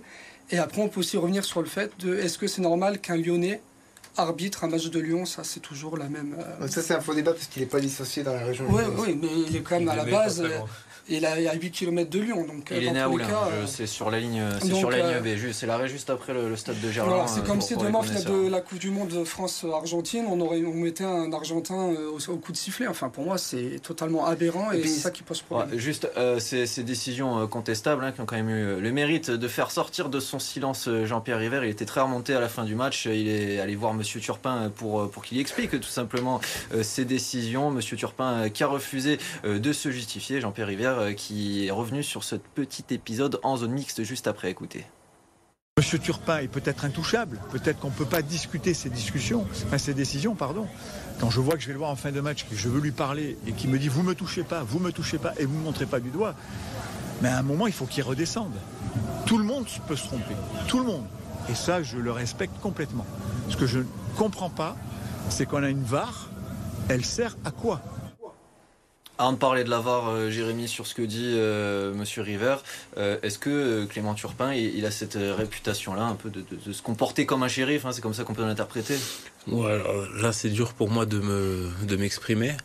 Et 0.51 0.59
après, 0.59 0.81
on 0.81 0.89
peut 0.89 0.99
aussi 0.99 1.17
revenir 1.17 1.43
sur 1.43 1.61
le 1.61 1.67
fait 1.67 1.91
de 1.99 2.15
est-ce 2.17 2.37
que 2.37 2.47
c'est 2.47 2.61
normal 2.61 2.99
qu'un 2.99 3.17
Lyonnais 3.17 3.61
arbitre 4.17 4.63
un 4.63 4.67
match 4.67 4.89
de 4.89 4.99
Lyon, 4.99 5.25
ça 5.25 5.43
c'est 5.43 5.59
toujours 5.59 5.97
la 5.97 6.07
même. 6.07 6.37
Euh, 6.61 6.67
ça 6.67 6.81
c'est 6.81 6.93
un 6.93 7.01
faux 7.01 7.13
débat 7.13 7.33
parce 7.33 7.47
qu'il 7.47 7.61
n'est 7.61 7.67
pas 7.67 7.79
dissocié 7.79 8.23
dans 8.23 8.33
la 8.33 8.45
région. 8.45 8.65
Oui, 8.69 8.83
oui, 8.97 9.19
mais 9.19 9.27
il 9.47 9.55
est 9.55 9.61
quand 9.61 9.79
même 9.79 9.89
à 9.89 9.95
la 9.95 10.05
base. 10.05 10.43
Et 11.07 11.17
il 11.17 11.23
est 11.23 11.47
à 11.47 11.53
8 11.53 11.71
km 11.71 12.09
de 12.09 12.19
Lyon. 12.19 12.45
Donc, 12.47 12.71
il 12.71 12.83
est 12.83 12.91
né 12.91 12.99
à 12.99 13.09
Oulin, 13.09 13.27
c'est 13.67 13.87
sur 13.87 14.09
la 14.09 14.19
ligne, 14.19 14.41
c'est 14.61 14.73
sur 14.73 14.89
la 14.89 14.97
ligne 14.97 15.21
B. 15.21 15.51
C'est 15.51 15.67
l'arrêt 15.67 15.87
juste 15.87 16.09
après 16.09 16.33
le, 16.33 16.55
stade 16.55 16.79
de 16.81 16.91
Gerland. 16.91 17.27
c'est 17.27 17.43
comme 17.45 17.61
si 17.61 17.75
demain, 17.75 18.01
finale 18.01 18.23
de 18.23 18.49
la 18.49 18.61
Coupe 18.61 18.79
du 18.79 18.89
Monde 18.89 19.23
France-Argentine, 19.25 20.25
on, 20.27 20.39
aurait, 20.41 20.63
on 20.65 20.73
mettait 20.73 21.03
un 21.03 21.31
Argentin 21.33 21.91
euh, 21.91 22.17
au, 22.27 22.37
coup 22.37 22.51
de 22.51 22.57
sifflet. 22.57 22.87
Enfin, 22.87 23.09
pour 23.09 23.23
moi, 23.23 23.37
c'est 23.37 23.79
totalement 23.81 24.25
aberrant 24.25 24.71
et, 24.71 24.81
c'est 24.83 24.99
ça 24.99 25.11
qui 25.11 25.23
pose 25.23 25.41
problème. 25.41 25.77
juste 25.77 26.07
euh, 26.17 26.39
ces, 26.39 26.65
ces, 26.65 26.83
décisions 26.83 27.39
euh, 27.39 27.47
contestables 27.47 28.03
hein, 28.03 28.11
qui 28.11 28.21
ont 28.21 28.25
quand 28.25 28.35
même 28.35 28.49
eu 28.49 28.81
le 28.81 28.91
mérite 28.91 29.29
de 29.29 29.47
faire 29.47 29.71
sortir 29.71 30.09
de 30.09 30.19
son 30.19 30.39
silence 30.39 30.89
Jean-Pierre 31.03 31.39
River. 31.39 31.61
Il 31.63 31.69
était 31.69 31.85
très 31.85 32.01
remonté 32.01 32.33
à 32.33 32.39
la 32.39 32.49
fin 32.49 32.63
du 32.63 32.75
match. 32.75 33.05
Il 33.05 33.27
est 33.27 33.59
allé 33.59 33.75
voir 33.75 33.93
Monsieur 33.93 34.19
Turpin 34.19 34.71
pour, 34.75 35.09
pour 35.09 35.23
qu'il 35.23 35.39
explique 35.39 35.71
tout 35.71 35.83
simplement 35.83 36.41
ses 36.81 37.05
décisions. 37.05 37.71
Monsieur 37.71 37.97
Turpin 37.97 38.49
qui 38.49 38.63
a 38.63 38.67
refusé 38.67 39.19
de 39.43 39.73
se 39.73 39.89
justifier. 39.91 40.41
Jean-Pierre 40.41 40.67
River 40.67 40.94
euh, 40.99 41.13
qui 41.13 41.67
est 41.67 41.71
revenu 41.71 42.03
sur 42.03 42.23
ce 42.23 42.35
petit 42.35 42.85
épisode 42.89 43.39
en 43.43 43.57
zone 43.57 43.71
mixte 43.71 44.03
juste 44.03 44.27
après. 44.27 44.51
Écoutez. 44.51 44.85
Monsieur 45.77 45.99
Turpin 45.99 46.37
est 46.37 46.47
peut-être 46.47 46.85
intouchable, 46.85 47.41
peut-être 47.51 47.79
qu'on 47.79 47.89
ne 47.89 47.95
peut 47.95 48.05
pas 48.05 48.21
discuter 48.21 48.73
ces 48.73 48.89
discussions, 48.89 49.45
enfin 49.65 49.77
ces 49.77 49.93
décisions, 49.93 50.33
pardon. 50.33 50.67
Quand 51.19 51.29
je 51.29 51.41
vois 51.41 51.55
que 51.55 51.59
je 51.59 51.67
vais 51.67 51.73
le 51.73 51.79
voir 51.79 51.91
en 51.91 51.97
fin 51.97 52.13
de 52.13 52.21
match, 52.21 52.45
que 52.49 52.55
je 52.55 52.69
veux 52.69 52.79
lui 52.79 52.91
parler 52.91 53.37
et 53.45 53.51
qu'il 53.51 53.69
me 53.69 53.77
dit 53.77 53.89
vous 53.89 54.01
me 54.01 54.15
touchez 54.15 54.43
pas, 54.43 54.63
vous 54.63 54.79
me 54.79 54.93
touchez 54.93 55.17
pas 55.17 55.33
et 55.37 55.43
vous 55.43 55.57
me 55.57 55.63
montrez 55.63 55.85
pas 55.85 55.99
du 55.99 56.11
doigt, 56.11 56.33
mais 57.21 57.27
à 57.27 57.37
un 57.37 57.41
moment 57.41 57.67
il 57.67 57.73
faut 57.73 57.85
qu'il 57.85 58.03
redescende. 58.03 58.53
Tout 59.25 59.37
le 59.37 59.43
monde 59.43 59.65
peut 59.85 59.97
se 59.97 60.07
tromper, 60.07 60.35
tout 60.67 60.79
le 60.79 60.85
monde. 60.85 61.05
Et 61.49 61.55
ça, 61.55 61.83
je 61.83 61.97
le 61.97 62.11
respecte 62.11 62.57
complètement. 62.61 63.05
Ce 63.49 63.57
que 63.57 63.67
je 63.67 63.79
ne 63.79 63.85
comprends 64.15 64.49
pas, 64.49 64.77
c'est 65.29 65.45
qu'on 65.45 65.61
a 65.61 65.69
une 65.69 65.83
VAR, 65.83 66.29
elle 66.87 67.03
sert 67.03 67.35
à 67.43 67.51
quoi? 67.51 67.81
Avant 69.17 69.33
de 69.33 69.37
parler 69.37 69.63
de 69.63 69.69
la 69.69 69.79
euh, 69.85 70.29
Jérémy, 70.29 70.67
sur 70.67 70.87
ce 70.87 70.93
que 70.93 71.01
dit 71.01 71.33
euh, 71.35 71.93
Monsieur 71.93 72.21
River, 72.21 72.57
euh, 72.97 73.17
est-ce 73.23 73.39
que 73.39 73.85
Clément 73.85 74.13
Turpin, 74.13 74.53
il, 74.53 74.85
a 74.85 74.91
cette 74.91 75.17
réputation-là, 75.17 76.03
un 76.03 76.15
peu 76.15 76.29
de, 76.29 76.43
se 76.71 76.81
comporter 76.81 77.25
comme 77.25 77.43
un 77.43 77.47
shérif 77.47 77.85
hein, 77.85 77.91
C'est 77.91 78.01
comme 78.01 78.13
ça 78.13 78.23
qu'on 78.23 78.33
peut 78.33 78.43
l'interpréter? 78.43 78.95
Ouais, 79.47 79.81
Là, 80.21 80.31
c'est 80.33 80.49
dur 80.49 80.73
pour 80.73 80.89
moi 80.89 81.05
de 81.05 81.19
me 81.19 81.69
de 81.83 81.95
m'exprimer. 81.95 82.55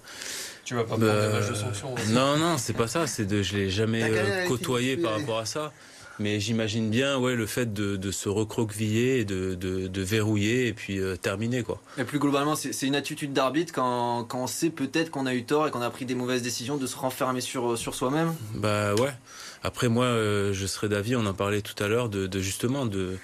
Tu 0.64 0.74
vas 0.74 0.82
pas 0.82 0.96
prendre 0.96 1.04
des 1.04 1.32
matchs 1.38 1.50
de 1.50 1.54
sanction 1.54 1.94
Non, 2.08 2.36
non, 2.36 2.58
c'est 2.58 2.72
pas 2.72 2.88
ça. 2.88 3.06
C'est 3.06 3.24
de, 3.24 3.42
je 3.42 3.56
l'ai 3.56 3.70
jamais 3.70 4.10
côtoyé 4.48 4.96
par 4.96 5.18
rapport 5.18 5.38
à 5.38 5.46
ça. 5.46 5.72
Mais 6.20 6.38
j'imagine 6.38 6.90
bien 6.90 7.18
ouais, 7.18 7.34
le 7.34 7.46
fait 7.46 7.72
de, 7.72 8.10
se 8.10 8.28
recroqueviller, 8.28 9.24
de, 9.24 9.54
de, 9.54 10.02
verrouiller 10.02 10.66
et 10.66 10.74
puis 10.74 11.00
euh, 11.00 11.16
terminer. 11.16 11.62
Quoi. 11.62 11.80
Et 11.96 12.04
plus 12.04 12.18
globalement, 12.18 12.54
c'est 12.54 12.86
une 12.86 12.94
attitude 12.94 13.32
d'arbitre 13.32 13.72
quand, 13.72 14.24
quand, 14.24 14.42
on 14.42 14.46
sait 14.46 14.68
peut-être 14.68 15.10
qu'on 15.10 15.24
a 15.24 15.34
eu 15.34 15.44
tort 15.44 15.66
et 15.66 15.70
qu'on 15.70 15.80
a 15.80 15.88
pris 15.88 16.04
des 16.04 16.14
mauvaises 16.14 16.42
décisions 16.42 16.76
de 16.76 16.86
se 16.86 16.94
renfermer 16.94 17.40
sur, 17.40 17.78
sur 17.78 17.94
soi-même 17.94 18.34
Bah 18.54 18.94
ouais. 18.96 19.14
Après, 19.62 19.88
moi, 19.88 20.04
euh, 20.04 20.52
je 20.52 20.66
serais 20.66 20.90
d'avis, 20.90 21.16
on 21.16 21.24
en 21.24 21.32
parlait 21.32 21.62
tout 21.62 21.82
à 21.82 21.88
l'heure, 21.88 22.10
de, 22.10 22.28
justement 22.38 22.84
de 22.84 23.16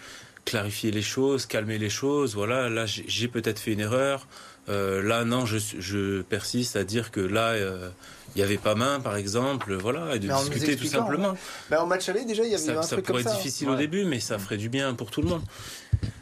clarifier 0.46 0.90
les 0.90 1.02
choses, 1.02 1.44
calmer 1.44 1.76
les 1.76 1.90
choses. 1.90 2.34
Voilà, 2.34 2.70
là, 2.70 2.86
j'ai 2.86 3.28
peut-être 3.28 3.58
fait 3.58 3.72
une 3.72 3.80
erreur. 3.80 4.26
Euh, 4.68 5.02
là, 5.02 5.24
non, 5.24 5.46
je, 5.46 5.58
je, 5.58 6.22
persiste 6.22 6.76
à 6.76 6.84
dire 6.84 7.10
que 7.10 7.20
là, 7.20 7.56
il 7.56 8.38
n'y 8.38 8.42
avait 8.42 8.58
pas 8.58 8.74
main, 8.74 9.00
par 9.00 9.16
exemple, 9.16 9.74
voilà, 9.74 10.16
et 10.16 10.18
de 10.18 10.28
discuter 10.28 10.76
tout 10.76 10.86
simplement. 10.86 11.36
Bah, 11.70 11.82
en 11.82 11.86
match 11.86 12.08
aller, 12.08 12.24
déjà, 12.24 12.44
il 12.44 12.50
y 12.50 12.54
avait 12.54 12.76
un 12.76 12.82
ça 12.82 12.96
truc 12.96 13.06
pourrait 13.06 13.22
être 13.22 13.36
difficile 13.36 13.68
au 13.70 13.76
début, 13.76 14.04
mais 14.04 14.20
ça 14.20 14.38
ferait 14.38 14.56
du 14.56 14.68
bien 14.68 14.94
pour 14.94 15.10
tout 15.10 15.22
le 15.22 15.28
monde. 15.28 15.42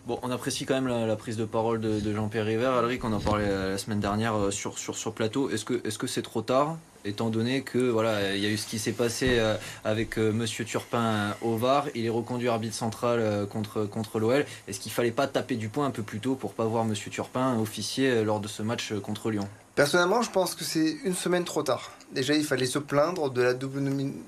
Bon, 0.06 0.18
on 0.22 0.30
apprécie 0.30 0.66
quand 0.66 0.74
même 0.74 0.86
la, 0.86 1.16
prise 1.16 1.36
de 1.36 1.46
parole 1.46 1.80
de, 1.80 2.14
Jean-Pierre 2.14 2.44
River. 2.44 2.66
Alric, 2.66 3.02
on 3.04 3.12
en 3.12 3.20
parlait 3.20 3.48
la 3.48 3.78
semaine 3.78 4.00
dernière 4.00 4.34
euh, 4.34 4.50
sur, 4.50 4.78
sur, 4.78 4.96
sur 4.96 5.14
plateau. 5.14 5.48
Est-ce 5.48 5.64
que 5.64 5.80
est-ce 5.84 5.98
que 5.98 6.06
c'est 6.06 6.22
trop 6.22 6.42
tard? 6.42 6.76
Étant 7.04 7.30
donné 7.30 7.62
que 7.62 7.78
voilà, 7.78 8.34
il 8.34 8.42
y 8.42 8.46
a 8.46 8.48
eu 8.48 8.56
ce 8.56 8.66
qui 8.66 8.78
s'est 8.78 8.92
passé 8.92 9.38
euh, 9.38 9.56
avec 9.84 10.18
euh, 10.18 10.32
Monsieur 10.32 10.64
Turpin 10.64 11.34
au 11.42 11.56
VAR, 11.56 11.86
il 11.94 12.04
est 12.04 12.10
reconduit 12.10 12.48
arbitre 12.48 12.74
central 12.74 13.46
contre 13.50 13.84
contre 13.84 14.18
l'OL. 14.18 14.44
Est-ce 14.68 14.80
qu'il 14.80 14.92
fallait 14.92 15.10
pas 15.10 15.26
taper 15.26 15.56
du 15.56 15.68
poing 15.68 15.86
un 15.86 15.90
peu 15.90 16.02
plus 16.02 16.20
tôt 16.20 16.34
pour 16.34 16.54
pas 16.54 16.64
voir 16.64 16.84
Monsieur 16.84 17.10
Turpin 17.10 17.58
officier 17.58 18.24
lors 18.24 18.40
de 18.40 18.48
ce 18.48 18.62
match 18.62 18.92
contre 19.02 19.30
Lyon? 19.30 19.48
Personnellement, 19.74 20.22
je 20.22 20.30
pense 20.30 20.54
que 20.54 20.62
c'est 20.62 20.96
une 21.04 21.14
semaine 21.14 21.44
trop 21.44 21.62
tard. 21.62 21.90
Déjà, 22.14 22.34
il 22.34 22.44
fallait 22.44 22.66
se 22.66 22.78
plaindre 22.78 23.28
de 23.28 23.42
la 23.42 23.54
double 23.54 23.82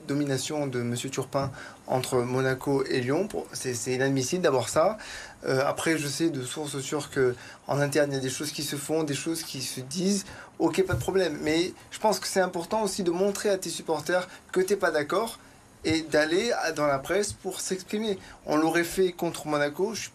domination 0.09 0.67
de 0.67 0.81
M. 0.81 0.97
Turpin 0.97 1.53
entre 1.87 2.19
Monaco 2.19 2.85
et 2.85 3.01
Lyon. 3.01 3.29
C'est 3.53 3.95
inadmissible 3.95 4.43
d'avoir 4.43 4.69
ça. 4.69 4.99
Euh, 5.47 5.63
après, 5.65 5.97
je 5.97 6.09
sais 6.09 6.31
de 6.31 6.43
sources 6.43 6.81
sûres 6.81 7.11
qu'en 7.11 7.79
interne, 7.79 8.11
il 8.11 8.15
y 8.15 8.19
a 8.19 8.21
des 8.21 8.29
choses 8.29 8.51
qui 8.51 8.65
se 8.65 8.75
font, 8.75 9.05
des 9.05 9.15
choses 9.15 9.45
qui 9.45 9.63
se 9.63 9.81
disent. 9.81 10.25
Ok, 10.59 10.85
pas 10.85 10.95
de 10.95 10.99
problème. 10.99 11.39
Mais 11.43 11.73
je 11.93 12.01
pense 12.01 12.19
que 12.19 12.27
c'est 12.27 12.41
important 12.41 12.83
aussi 12.83 13.05
de 13.05 13.13
montrer 13.13 13.51
à 13.51 13.57
tes 13.57 13.71
supporters 13.71 14.27
que 14.51 14.61
tu 14.61 14.73
n'es 14.73 14.79
pas 14.79 14.91
d'accord 14.91 15.39
et 15.85 16.03
d'aller 16.03 16.51
dans 16.75 16.89
la 16.89 16.99
presse 16.99 17.33
pour 17.33 17.61
s'exprimer. 17.61 18.19
On 18.47 18.57
l'aurait 18.57 18.83
fait 18.83 19.13
contre 19.13 19.47
Monaco. 19.47 19.95
Je 19.95 20.09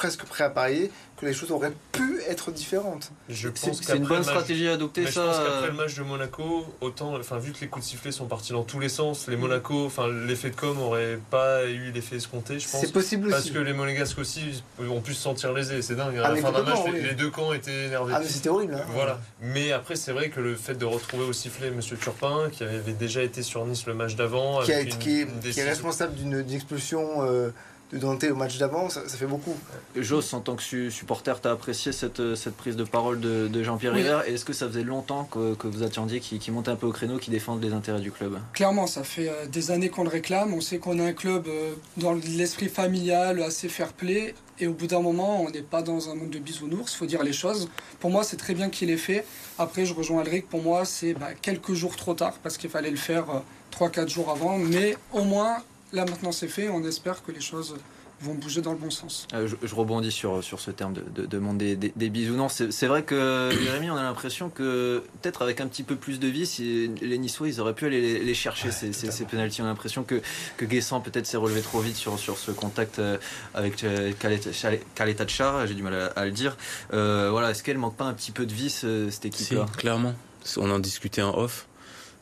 presque 0.00 0.24
prêt 0.24 0.44
à 0.44 0.48
parier 0.48 0.90
que 1.18 1.26
les 1.26 1.34
choses 1.34 1.50
auraient 1.50 1.74
pu 1.92 2.22
être 2.26 2.50
différentes. 2.50 3.12
Je 3.28 3.50
pense 3.50 3.82
c'est 3.82 3.98
une 3.98 4.06
bonne 4.06 4.22
stratégie 4.22 4.66
à 4.66 4.72
adopter 4.72 5.04
ça. 5.04 5.10
Je 5.10 5.26
pense 5.26 5.36
qu'après 5.36 5.66
le 5.66 5.74
match 5.74 5.94
de 5.94 6.02
Monaco, 6.02 6.64
autant, 6.80 7.14
enfin 7.16 7.36
vu 7.36 7.52
que 7.52 7.60
les 7.60 7.66
coups 7.66 7.84
de 7.84 7.90
sifflet 7.90 8.10
sont 8.10 8.24
partis 8.24 8.52
dans 8.52 8.62
tous 8.62 8.80
les 8.80 8.88
sens, 8.88 9.28
les 9.28 9.36
Monaco, 9.36 9.84
enfin 9.84 10.08
l'effet 10.08 10.48
de 10.48 10.56
com 10.56 10.74
n'aurait 10.74 11.18
pas 11.28 11.66
eu 11.66 11.90
l'effet 11.92 12.16
escompté, 12.16 12.58
je 12.58 12.66
pense. 12.66 12.80
C'est 12.80 12.92
possible 12.92 13.28
parce 13.28 13.50
que 13.50 13.58
les 13.58 13.74
Monégasques 13.74 14.18
aussi 14.18 14.62
ont 14.78 15.02
pu 15.02 15.12
se 15.12 15.20
sentir 15.20 15.52
lésés, 15.52 15.82
c'est 15.82 15.96
dingue. 15.96 16.16
À 16.16 16.22
ah, 16.24 16.34
la 16.34 16.36
fin 16.36 16.50
d'un 16.50 16.62
match, 16.62 16.78
les 16.94 17.12
deux 17.12 17.28
camps 17.28 17.52
étaient 17.52 17.88
énervés. 17.88 18.14
Ah 18.16 18.20
mais 18.20 18.26
c'était 18.26 18.48
horrible. 18.48 18.76
Hein. 18.76 18.86
Voilà. 18.94 19.20
Mais 19.42 19.72
après 19.72 19.96
c'est 19.96 20.12
vrai 20.12 20.30
que 20.30 20.40
le 20.40 20.56
fait 20.56 20.76
de 20.76 20.86
retrouver 20.86 21.24
au 21.24 21.34
sifflet 21.34 21.70
Monsieur 21.70 21.98
Turpin, 21.98 22.48
qui 22.50 22.64
avait 22.64 22.94
déjà 22.94 23.22
été 23.22 23.42
sur 23.42 23.66
Nice 23.66 23.84
le 23.84 23.92
match 23.92 24.16
d'avant, 24.16 24.62
qui, 24.62 24.88
qui, 24.98 25.60
est 25.60 25.68
responsable 25.68 26.14
d'une 26.14 26.54
expulsion. 26.54 27.22
Euh, 27.26 27.50
de 27.92 27.98
Dante 27.98 28.24
au 28.24 28.36
match 28.36 28.58
d'avant, 28.58 28.88
ça, 28.88 29.02
fait 29.02 29.26
beaucoup. 29.26 29.56
Joss, 29.96 30.32
en 30.32 30.40
tant 30.40 30.56
que 30.56 30.90
supporter, 30.90 31.40
tu 31.40 31.48
as 31.48 31.50
apprécié 31.50 31.92
cette, 31.92 32.34
cette, 32.36 32.56
prise 32.56 32.76
de 32.76 32.84
parole 32.84 33.20
de, 33.20 33.62
Jean-Pierre 33.62 33.94
oui. 33.94 34.04
Et 34.26 34.34
est-ce 34.34 34.44
que 34.44 34.52
ça 34.52 34.68
faisait 34.68 34.84
longtemps 34.84 35.24
que, 35.24 35.54
que 35.54 35.66
vous 35.66 35.82
attendiez 35.82 36.20
qu'il 36.20 36.52
monte 36.52 36.68
un 36.68 36.76
peu 36.76 36.86
au 36.86 36.92
créneau, 36.92 37.18
qu'il 37.18 37.32
défende 37.32 37.62
les 37.62 37.72
intérêts 37.72 38.00
du 38.00 38.12
club? 38.12 38.38
Clairement, 38.52 38.86
ça 38.86 39.04
fait 39.04 39.28
euh, 39.28 39.46
des 39.46 39.70
années 39.70 39.88
qu'on 39.88 40.04
le 40.04 40.08
réclame. 40.08 40.54
On 40.54 40.60
sait 40.60 40.78
qu'on 40.78 40.98
a 40.98 41.04
un 41.04 41.12
club 41.12 41.46
euh, 41.48 41.74
dans 41.96 42.14
l'esprit 42.14 42.68
familial, 42.68 43.42
assez 43.42 43.68
fair-play. 43.68 44.34
Et 44.60 44.66
au 44.66 44.74
bout 44.74 44.86
d'un 44.86 45.00
moment, 45.00 45.42
on 45.42 45.50
n'est 45.50 45.62
pas 45.62 45.82
dans 45.82 46.10
un 46.10 46.14
monde 46.14 46.30
de 46.30 46.38
bisounours, 46.38 46.92
il 46.92 46.96
faut 46.96 47.06
dire 47.06 47.22
les 47.22 47.32
choses. 47.32 47.70
Pour 47.98 48.10
moi, 48.10 48.24
c'est 48.24 48.36
très 48.36 48.54
bien 48.54 48.68
qu'il 48.68 48.90
ait 48.90 48.98
fait. 48.98 49.24
Après, 49.58 49.86
je 49.86 49.94
rejoins 49.94 50.20
Alric, 50.20 50.48
pour 50.48 50.62
moi, 50.62 50.84
c'est 50.84 51.14
bah, 51.14 51.28
quelques 51.40 51.72
jours 51.72 51.96
trop 51.96 52.12
tard, 52.12 52.34
parce 52.42 52.58
qu'il 52.58 52.68
fallait 52.68 52.90
le 52.90 52.96
faire 52.96 53.24
3-4 53.72 54.00
euh, 54.00 54.06
jours 54.06 54.30
avant. 54.30 54.58
Mais 54.58 54.96
au 55.12 55.24
moins, 55.24 55.62
Là 55.92 56.04
maintenant 56.04 56.32
c'est 56.32 56.48
fait, 56.48 56.68
on 56.68 56.84
espère 56.84 57.22
que 57.22 57.32
les 57.32 57.40
choses 57.40 57.76
vont 58.20 58.34
bouger 58.34 58.60
dans 58.60 58.72
le 58.72 58.78
bon 58.78 58.90
sens. 58.90 59.26
Euh, 59.32 59.48
je, 59.62 59.74
rebondis 59.74 60.12
sur, 60.12 60.44
sur 60.44 60.60
ce 60.60 60.70
terme 60.70 60.92
de, 60.92 61.02
de, 61.14 61.26
de 61.26 61.38
monde 61.38 61.58
des, 61.58 61.76
des, 61.76 62.10
bisounours. 62.10 62.68
C'est 62.70 62.86
vrai 62.86 63.02
que 63.02 63.50
Jérémy, 63.62 63.90
on 63.90 63.96
a 63.96 64.02
l'impression 64.02 64.50
que 64.50 65.02
peut-être 65.22 65.42
avec 65.42 65.60
un 65.60 65.66
petit 65.66 65.82
peu 65.82 65.96
plus 65.96 66.20
de 66.20 66.28
vie, 66.28 66.94
les 67.00 67.18
Niçois, 67.18 67.48
ils 67.48 67.60
auraient 67.60 67.74
pu 67.74 67.86
aller 67.86 68.18
les, 68.18 68.34
chercher 68.34 68.70
ces, 68.70 68.92
ces, 68.92 69.10
ces 69.10 69.24
pénalties. 69.24 69.62
On 69.62 69.64
a 69.64 69.68
l'impression 69.68 70.04
que, 70.04 70.20
que 70.58 70.64
Guessant 70.64 71.00
peut-être 71.00 71.26
s'est 71.26 71.38
relevé 71.38 71.62
trop 71.62 71.80
vite 71.80 71.96
sur, 71.96 72.18
sur 72.18 72.36
ce 72.36 72.50
contact 72.50 72.98
euh, 72.98 73.16
avec 73.54 73.84
Kaleta 74.18 75.26
Char, 75.26 75.66
j'ai 75.66 75.74
du 75.74 75.82
mal 75.82 76.12
à, 76.14 76.24
le 76.26 76.32
dire. 76.32 76.56
Euh, 76.92 77.30
voilà, 77.30 77.50
est-ce 77.50 77.62
qu'elle 77.62 77.78
manque 77.78 77.96
pas 77.96 78.04
un 78.04 78.14
petit 78.14 78.32
peu 78.32 78.44
de 78.44 78.52
vie 78.52 78.70
cette 78.70 79.24
équipe-là? 79.24 79.66
Clairement, 79.78 80.14
on 80.58 80.70
en 80.70 80.78
discutait 80.78 81.22
en 81.22 81.36
off. 81.36 81.66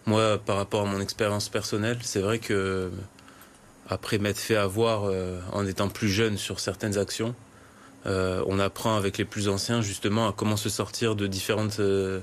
Moi, 0.06 0.38
par 0.38 0.56
rapport 0.56 0.82
à 0.82 0.90
mon 0.90 1.00
expérience 1.00 1.48
personnelle, 1.48 1.98
c'est 2.02 2.20
vrai 2.20 2.38
que 2.38 2.90
après 3.88 4.18
m'être 4.18 4.38
fait 4.38 4.56
avoir 4.56 5.04
euh, 5.04 5.40
en 5.52 5.66
étant 5.66 5.88
plus 5.88 6.08
jeune 6.08 6.36
sur 6.36 6.60
certaines 6.60 6.98
actions, 6.98 7.34
euh, 8.06 8.42
on 8.46 8.58
apprend 8.58 8.96
avec 8.96 9.18
les 9.18 9.24
plus 9.24 9.48
anciens 9.48 9.82
justement 9.82 10.28
à 10.28 10.32
comment 10.32 10.56
se 10.56 10.68
sortir 10.68 11.16
de 11.16 11.26
différentes 11.26 11.80
euh, 11.80 12.20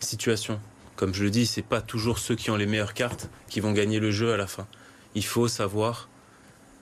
situations. 0.00 0.60
Comme 0.96 1.14
je 1.14 1.24
le 1.24 1.30
dis, 1.30 1.46
c'est 1.46 1.62
pas 1.62 1.80
toujours 1.80 2.18
ceux 2.18 2.34
qui 2.34 2.50
ont 2.50 2.56
les 2.56 2.66
meilleures 2.66 2.94
cartes 2.94 3.28
qui 3.48 3.60
vont 3.60 3.72
gagner 3.72 4.00
le 4.00 4.10
jeu 4.10 4.32
à 4.32 4.36
la 4.36 4.46
fin. 4.46 4.66
Il 5.14 5.24
faut 5.24 5.48
savoir 5.48 6.08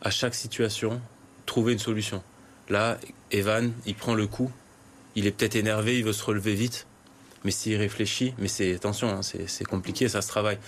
à 0.00 0.10
chaque 0.10 0.34
situation 0.34 1.00
trouver 1.44 1.72
une 1.72 1.78
solution. 1.78 2.22
Là, 2.68 2.98
Evan, 3.30 3.72
il 3.84 3.94
prend 3.94 4.14
le 4.14 4.26
coup, 4.26 4.50
il 5.14 5.26
est 5.26 5.32
peut-être 5.32 5.56
énervé, 5.56 5.98
il 5.98 6.04
veut 6.04 6.12
se 6.12 6.24
relever 6.24 6.54
vite, 6.54 6.86
mais 7.44 7.50
s'il 7.50 7.76
réfléchit, 7.76 8.34
mais 8.38 8.48
c'est 8.48 8.74
attention, 8.74 9.08
hein, 9.08 9.20
c'est 9.22 9.64
compliqué, 9.64 10.08
ça 10.08 10.22
se 10.22 10.28
travaille. 10.28 10.58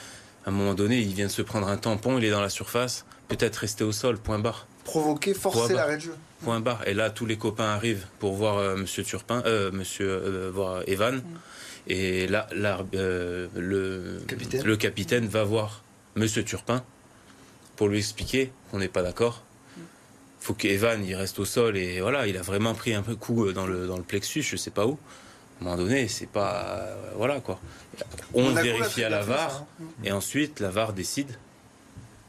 À 0.47 0.51
un 0.51 0.53
moment 0.53 0.75
donné, 0.75 1.01
il 1.01 1.13
vient 1.15 1.27
de 1.27 1.31
se 1.31 1.43
prendre 1.43 1.69
un 1.69 1.77
tampon, 1.77 2.19
il 2.19 2.25
est 2.25 2.31
dans 2.31 2.41
la 2.41 2.49
surface, 2.49 3.05
peut-être 3.29 3.57
rester 3.57 3.85
au 3.85 3.93
sol, 3.93 4.19
point 4.19 4.39
barre. 4.39 4.67
Provoquer, 4.85 5.35
forcer 5.35 5.75
l'arrêt 5.75 5.97
de 5.97 6.03
jeu. 6.03 6.15
Point 6.43 6.61
barre. 6.61 6.87
Et 6.89 6.95
là, 6.95 7.11
tous 7.11 7.27
les 7.27 7.37
copains 7.37 7.69
arrivent 7.69 8.07
pour 8.19 8.35
voir 8.35 8.57
euh, 8.57 8.77
Monsieur 8.77 9.05
Turpin, 9.05 9.43
euh, 9.47 9.71
Monsieur 9.71 10.09
euh, 10.09 10.51
voir 10.53 10.83
Evan. 10.87 11.17
Mm. 11.17 11.23
Et 11.89 12.27
là, 12.27 12.49
euh, 12.95 13.49
le, 13.55 14.21
capitaine. 14.27 14.65
le 14.65 14.77
capitaine 14.77 15.27
va 15.27 15.45
voir 15.45 15.83
Monsieur 16.17 16.45
Turpin 16.45 16.83
pour 17.77 17.89
lui 17.89 17.99
expliquer 17.99 18.51
qu'on 18.71 18.79
n'est 18.79 18.89
pas 18.89 19.03
d'accord. 19.03 19.43
Mm. 19.77 19.81
Faut 20.41 20.55
qu'Evan 20.55 21.05
il 21.05 21.15
reste 21.15 21.39
au 21.39 21.45
sol 21.45 21.77
et 21.77 22.01
voilà, 22.01 22.27
il 22.27 22.37
a 22.37 22.43
vraiment 22.43 22.75
pris 22.75 22.95
un 22.95 23.03
peu 23.03 23.15
coup 23.15 23.53
dans 23.53 23.67
le 23.67 23.87
dans 23.87 23.97
le 23.97 24.03
plexus, 24.03 24.43
je 24.43 24.57
sais 24.57 24.71
pas 24.71 24.87
où. 24.87 24.99
À 25.61 25.63
un 25.63 25.65
moment 25.65 25.77
donné, 25.77 26.09
c'est 26.09 26.29
pas 26.29 26.95
voilà 27.17 27.41
quoi. 27.41 27.59
On, 28.33 28.53
vérifie 28.53 29.03
à 29.03 29.09
la 29.09 29.23
VAR 29.23 29.65
hein. 29.81 29.85
et 30.05 30.13
ensuite 30.13 30.61
la 30.61 30.71
VAR 30.71 30.93
décide 30.93 31.37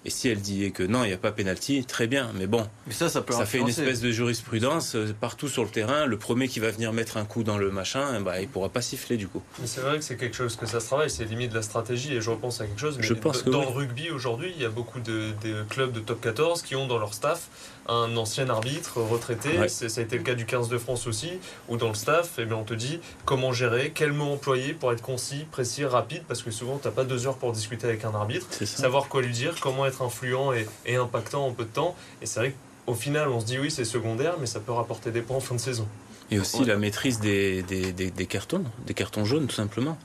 et 0.05 0.09
si 0.09 0.29
elle 0.29 0.39
dit 0.39 0.71
que 0.71 0.83
non, 0.83 1.03
il 1.03 1.07
n'y 1.07 1.13
a 1.13 1.17
pas 1.17 1.31
pénalty, 1.31 1.83
très 1.83 2.07
bien. 2.07 2.31
Mais 2.35 2.47
bon, 2.47 2.65
ça, 2.89 3.09
ça, 3.09 3.21
fait 3.45 3.57
une 3.57 3.67
espèce 3.67 3.99
de 3.99 4.11
jurisprudence 4.11 4.95
euh, 4.95 5.13
partout 5.19 5.49
sur 5.49 5.63
le 5.63 5.69
terrain. 5.69 6.05
Le 6.05 6.17
premier 6.17 6.47
qui 6.47 6.59
va 6.59 6.71
venir 6.71 6.93
mettre 6.93 7.17
un 7.17 7.25
coup 7.25 7.43
dans 7.43 7.57
le 7.57 7.69
machin, 7.69 8.21
bah, 8.21 8.39
il 8.39 8.47
pourra 8.47 8.69
pas 8.69 8.81
siffler 8.81 9.17
du 9.17 9.27
coup. 9.27 9.41
Mais 9.59 9.67
c'est 9.67 9.81
vrai 9.81 9.97
que 9.97 10.03
c'est 10.03 10.15
quelque 10.15 10.35
chose 10.35 10.55
que 10.55 10.65
ça 10.65 10.79
se 10.79 10.85
travaille, 10.85 11.09
c'est 11.09 11.25
limite 11.25 11.51
de 11.51 11.55
la 11.55 11.61
stratégie. 11.61 12.13
Et 12.13 12.21
je 12.21 12.29
repense 12.29 12.61
à 12.61 12.65
quelque 12.65 12.79
chose. 12.79 12.97
Mais 12.97 13.03
je 13.03 13.13
pense 13.13 13.41
que 13.41 13.49
dans 13.49 13.61
le 13.61 13.67
rugby 13.67 14.09
aujourd'hui, 14.09 14.53
il 14.55 14.61
y 14.61 14.65
a 14.65 14.69
beaucoup 14.69 15.01
de, 15.01 15.33
de, 15.43 15.63
clubs 15.69 15.91
de 15.91 15.99
top 15.99 16.21
14 16.21 16.61
qui 16.61 16.75
ont 16.77 16.87
dans 16.87 16.97
leur 16.97 17.13
staff 17.13 17.49
un 17.87 18.15
ancien 18.17 18.49
arbitre 18.49 19.01
retraité. 19.01 19.67
Ça 19.67 19.85
a 19.85 20.03
été 20.03 20.17
le 20.17 20.23
cas 20.23 20.35
du 20.35 20.45
15 20.45 20.69
de 20.69 20.77
France 20.77 21.07
aussi, 21.07 21.31
où 21.67 21.77
dans 21.77 21.87
le 21.87 21.93
staff, 21.95 22.33
eh 22.37 22.45
bien, 22.45 22.55
on 22.55 22.63
te 22.63 22.73
dit 22.73 22.99
comment 23.25 23.51
gérer, 23.51 23.91
quel 23.93 24.13
mot 24.13 24.25
employer 24.25 24.73
pour 24.73 24.91
être 24.91 25.01
concis, 25.01 25.45
précis, 25.51 25.85
rapide, 25.85 26.23
parce 26.27 26.43
que 26.43 26.51
souvent, 26.51 26.77
tu 26.77 26.87
n'as 26.87 26.93
pas 26.93 27.03
deux 27.03 27.27
heures 27.27 27.37
pour 27.37 27.51
discuter 27.51 27.87
avec 27.87 28.05
un 28.05 28.13
arbitre, 28.13 28.47
savoir 28.65 29.07
quoi 29.07 29.21
lui 29.21 29.33
dire, 29.33 29.55
comment 29.59 29.85
être 29.85 30.01
influent 30.01 30.53
et, 30.53 30.95
impactant 30.95 31.45
en 31.45 31.51
peu 31.51 31.63
de 31.63 31.69
temps. 31.69 31.95
Et 32.21 32.25
c'est 32.25 32.39
vrai 32.39 32.55
qu'au 32.85 32.93
final, 32.93 33.29
on 33.29 33.39
se 33.39 33.45
dit 33.45 33.57
oui, 33.57 33.71
c'est 33.71 33.85
secondaire, 33.85 34.35
mais 34.39 34.45
ça 34.45 34.59
peut 34.59 34.71
rapporter 34.71 35.11
des 35.11 35.21
points 35.21 35.37
en 35.37 35.41
fin 35.41 35.55
de 35.55 35.59
saison. 35.59 35.87
Et 36.31 36.39
aussi 36.39 36.63
la 36.63 36.77
maîtrise 36.77 37.19
des, 37.19 37.63
des, 37.63 37.91
des, 37.91 38.25
cartons, 38.27 38.63
des 38.85 38.93
cartons 38.93 39.25
jaunes, 39.25 39.47
tout 39.47 39.55
simplement. 39.55 39.97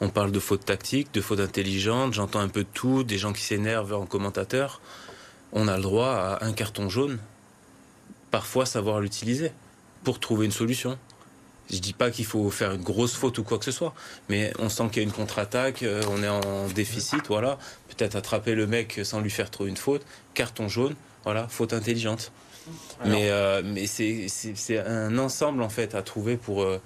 On 0.00 0.08
parle 0.08 0.32
de 0.32 0.40
fautes 0.40 0.64
tactiques, 0.64 1.12
de 1.12 1.20
fautes 1.20 1.40
intelligentes, 1.40 2.14
j'entends 2.14 2.40
un 2.40 2.48
peu 2.48 2.62
de 2.62 2.68
tout, 2.72 3.04
des 3.04 3.18
gens 3.18 3.32
qui 3.32 3.42
s'énervent 3.42 3.92
en 3.92 4.06
commentateur 4.06 4.80
on 5.52 5.68
a 5.68 5.76
le 5.76 5.82
droit 5.82 6.08
à 6.08 6.44
un 6.44 6.52
carton 6.52 6.88
jaune, 6.88 7.18
parfois 8.30 8.66
savoir 8.66 9.00
l'utiliser 9.00 9.52
pour 10.04 10.20
trouver 10.20 10.46
une 10.46 10.52
solution. 10.52 10.98
Je 11.70 11.78
dis 11.78 11.92
pas 11.92 12.10
qu'il 12.10 12.24
faut 12.24 12.50
faire 12.50 12.72
une 12.72 12.82
grosse 12.82 13.14
faute 13.14 13.38
ou 13.38 13.44
quoi 13.44 13.58
que 13.58 13.64
ce 13.64 13.70
soit, 13.70 13.94
mais 14.28 14.52
on 14.58 14.68
sent 14.68 14.88
qu'il 14.88 15.02
y 15.02 15.04
a 15.04 15.08
une 15.08 15.12
contre-attaque, 15.12 15.84
euh, 15.84 16.02
on 16.10 16.22
est 16.22 16.28
en 16.28 16.66
déficit, 16.68 17.28
voilà. 17.28 17.58
Peut-être 17.88 18.16
attraper 18.16 18.56
le 18.56 18.66
mec 18.66 19.00
sans 19.04 19.20
lui 19.20 19.30
faire 19.30 19.50
trop 19.50 19.66
une 19.66 19.76
faute, 19.76 20.02
carton 20.34 20.68
jaune, 20.68 20.94
voilà, 21.24 21.46
faute 21.48 21.72
intelligente. 21.72 22.32
Mais, 23.04 23.30
euh, 23.30 23.62
mais 23.64 23.86
c'est 23.86 24.78
un 24.78 25.16
ensemble 25.18 25.62
en 25.62 25.68
fait 25.68 25.94
à 25.94 26.02
trouver 26.02 26.36
pour, 26.36 26.62
euh, 26.62 26.80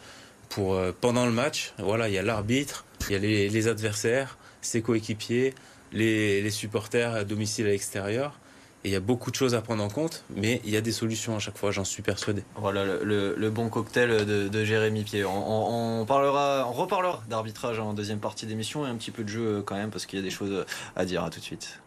pour 0.48 0.78
pendant 1.00 1.26
le 1.26 1.32
match. 1.32 1.72
Voilà, 1.78 2.08
il 2.08 2.14
y 2.14 2.18
a 2.18 2.22
l'arbitre, 2.22 2.84
il 3.08 3.12
y 3.12 3.16
a 3.16 3.18
les, 3.18 3.48
les 3.48 3.68
adversaires, 3.68 4.36
ses 4.60 4.82
coéquipiers, 4.82 5.54
les, 5.92 6.42
les 6.42 6.50
supporters 6.50 7.14
à 7.14 7.24
domicile 7.24 7.66
à 7.66 7.70
l'extérieur 7.70 8.38
il 8.84 8.92
y 8.92 8.96
a 8.96 9.00
beaucoup 9.00 9.30
de 9.30 9.36
choses 9.36 9.54
à 9.54 9.62
prendre 9.62 9.82
en 9.82 9.88
compte, 9.88 10.24
mais 10.34 10.60
il 10.64 10.70
y 10.70 10.76
a 10.76 10.80
des 10.80 10.92
solutions 10.92 11.36
à 11.36 11.38
chaque 11.38 11.56
fois, 11.56 11.70
j'en 11.70 11.84
suis 11.84 12.02
persuadé. 12.02 12.44
Voilà 12.56 12.84
le, 12.84 13.50
bon 13.50 13.68
cocktail 13.68 14.26
de, 14.26 14.64
Jérémy 14.64 15.04
Pied. 15.04 15.24
On, 15.24 16.04
parlera, 16.06 16.66
on 16.68 16.72
reparlera 16.72 17.22
d'arbitrage 17.28 17.78
en 17.78 17.94
deuxième 17.94 18.18
partie 18.18 18.46
d'émission 18.46 18.86
et 18.86 18.90
un 18.90 18.96
petit 18.96 19.10
peu 19.10 19.24
de 19.24 19.28
jeu 19.28 19.62
quand 19.64 19.74
même, 19.74 19.90
parce 19.90 20.06
qu'il 20.06 20.18
y 20.18 20.22
a 20.22 20.24
des 20.24 20.30
choses 20.30 20.64
à 20.96 21.04
dire. 21.04 21.24
À 21.24 21.30
tout 21.30 21.40
de 21.40 21.44
suite. 21.44 21.80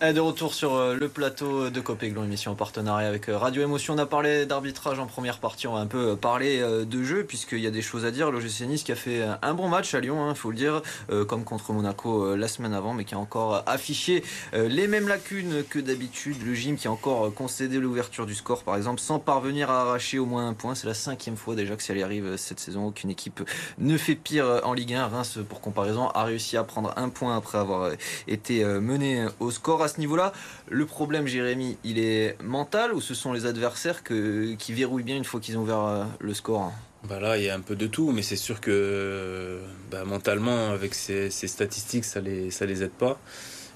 De 0.00 0.20
retour 0.20 0.52
sur 0.52 0.74
euh, 0.74 0.96
le 0.96 1.08
plateau 1.08 1.70
de 1.70 1.80
Copéglon, 1.80 2.24
émission 2.24 2.52
en 2.52 2.54
partenariat 2.54 3.08
avec 3.08 3.28
euh, 3.28 3.38
Radio 3.38 3.62
Émotion. 3.62 3.94
On 3.94 3.98
a 3.98 4.04
parlé 4.04 4.44
d'arbitrage 4.44 4.98
en 4.98 5.06
première 5.06 5.38
partie, 5.38 5.66
on 5.66 5.74
va 5.74 5.78
un 5.78 5.86
peu 5.86 6.10
euh, 6.10 6.16
parler 6.16 6.62
de 6.84 7.04
jeu, 7.04 7.24
puisqu'il 7.24 7.60
y 7.60 7.66
a 7.66 7.70
des 7.70 7.80
choses 7.80 8.04
à 8.04 8.10
dire. 8.10 8.30
L'OGC 8.30 8.62
Nice 8.62 8.82
qui 8.82 8.92
a 8.92 8.96
fait 8.96 9.22
un 9.40 9.54
bon 9.54 9.68
match 9.68 9.94
à 9.94 10.00
Lyon, 10.00 10.16
il 10.26 10.30
hein, 10.30 10.34
faut 10.34 10.50
le 10.50 10.56
dire, 10.56 10.82
comme 11.28 11.44
contre 11.44 11.72
Monaco 11.72 12.34
la 12.34 12.48
semaine 12.48 12.74
avant, 12.74 12.92
mais 12.92 13.04
qui 13.04 13.14
a 13.14 13.18
encore 13.18 13.62
affiché 13.66 14.22
les 14.52 14.86
mêmes 14.88 15.08
lacunes 15.08 15.64
que 15.68 15.78
d'habitude. 15.78 16.36
Le 16.44 16.54
gym 16.54 16.76
qui 16.76 16.88
a 16.88 16.92
encore 16.92 17.32
concédé 17.34 17.78
l'ouverture 17.78 18.26
du 18.26 18.34
score, 18.34 18.62
par 18.62 18.76
exemple, 18.76 19.00
sans 19.00 19.18
parvenir 19.18 19.70
à 19.70 19.82
arracher 19.82 20.18
au 20.18 20.26
moins 20.26 20.48
un 20.48 20.54
point. 20.54 20.74
C'est 20.74 20.86
la 20.86 20.94
cinquième 20.94 21.36
fois 21.36 21.54
déjà 21.54 21.76
que 21.76 21.82
ça 21.82 21.94
y 21.94 22.02
arrive 22.02 22.36
cette 22.36 22.60
saison. 22.60 22.86
Aucune 22.86 23.10
équipe 23.10 23.42
ne 23.78 23.96
fait 23.96 24.16
pire 24.16 24.60
en 24.64 24.72
Ligue 24.72 24.94
1. 24.94 25.06
Reims, 25.06 25.38
pour 25.48 25.60
comparaison, 25.60 26.08
a 26.08 26.24
réussi 26.24 26.56
à 26.56 26.64
prendre 26.64 26.92
un 26.96 27.08
point 27.08 27.36
après 27.36 27.58
avoir 27.58 27.90
été 28.26 28.64
mené 28.64 29.26
au 29.40 29.50
score 29.50 29.82
niveau-là. 30.00 30.32
Le 30.70 30.86
problème, 30.86 31.26
Jérémy, 31.26 31.76
il 31.84 31.98
est 31.98 32.40
mental 32.42 32.92
ou 32.92 33.00
ce 33.00 33.14
sont 33.14 33.32
les 33.32 33.46
adversaires 33.46 34.02
qui 34.02 34.72
verrouillent 34.72 35.02
bien 35.02 35.16
une 35.16 35.24
fois 35.24 35.40
qu'ils 35.40 35.58
ont 35.58 35.62
ouvert 35.62 35.80
euh, 35.80 36.04
le 36.20 36.34
score? 36.34 36.72
Bah 37.08 37.20
là, 37.20 37.36
il 37.36 37.44
y 37.44 37.50
a 37.50 37.54
un 37.54 37.60
peu 37.60 37.76
de 37.76 37.86
tout, 37.86 38.12
mais 38.12 38.22
c'est 38.22 38.36
sûr 38.36 38.60
que 38.60 39.60
bah, 39.90 40.04
mentalement, 40.04 40.70
avec 40.70 40.94
ces, 40.94 41.30
statistiques, 41.30 42.04
ça 42.04 42.20
les, 42.20 42.48
les 42.48 42.82
aide 42.82 42.90
pas. 42.90 43.18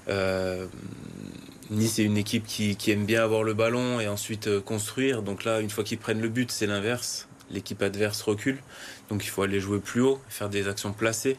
Euh, 0.07 0.65
nice 1.69 1.99
est 1.99 2.03
une 2.03 2.17
équipe 2.17 2.45
qui, 2.45 2.75
aime 2.87 3.05
bien 3.05 3.23
avoir 3.23 3.43
le 3.43 3.53
ballon 3.53 3.99
et 3.99 4.07
ensuite 4.07 4.47
euh, 4.47 4.61
construire. 4.61 5.21
Donc 5.21 5.43
là, 5.43 5.59
une 5.59 5.69
fois 5.69 5.83
qu'ils 5.83 5.99
prennent 5.99 6.21
le 6.21 6.29
but, 6.29 6.51
c'est 6.51 6.65
l'inverse. 6.65 7.27
L'équipe 7.51 7.81
adverse 7.81 8.21
recule. 8.21 8.57
Donc 9.09 9.23
il 9.23 9.27
faut 9.27 9.43
aller 9.43 9.59
jouer 9.59 9.79
plus 9.79 10.01
haut, 10.01 10.19
faire 10.29 10.49
des 10.49 10.67
actions 10.67 10.93
placées. 10.93 11.37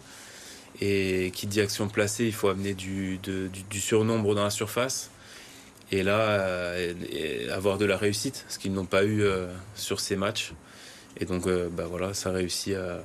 Et 0.80 1.30
qui 1.34 1.46
dit 1.46 1.60
action 1.60 1.88
placée, 1.88 2.24
il 2.24 2.32
faut 2.32 2.48
amener 2.48 2.74
du, 2.74 3.18
surnombre 3.72 4.34
dans 4.34 4.44
la 4.44 4.50
surface. 4.50 5.10
Et 5.92 6.02
là, 6.02 6.20
euh, 6.20 6.94
avoir 7.52 7.76
de 7.76 7.84
la 7.84 7.96
réussite, 7.96 8.46
ce 8.48 8.58
qu'ils 8.58 8.72
n'ont 8.72 8.86
pas 8.86 9.04
eu 9.04 9.22
euh, 9.22 9.48
sur 9.74 10.00
ces 10.00 10.16
matchs. 10.16 10.52
Et 11.18 11.24
donc, 11.24 11.46
euh, 11.46 11.68
bah 11.70 11.86
voilà, 11.88 12.14
ça 12.14 12.30
réussit 12.30 12.74
à, 12.74 13.02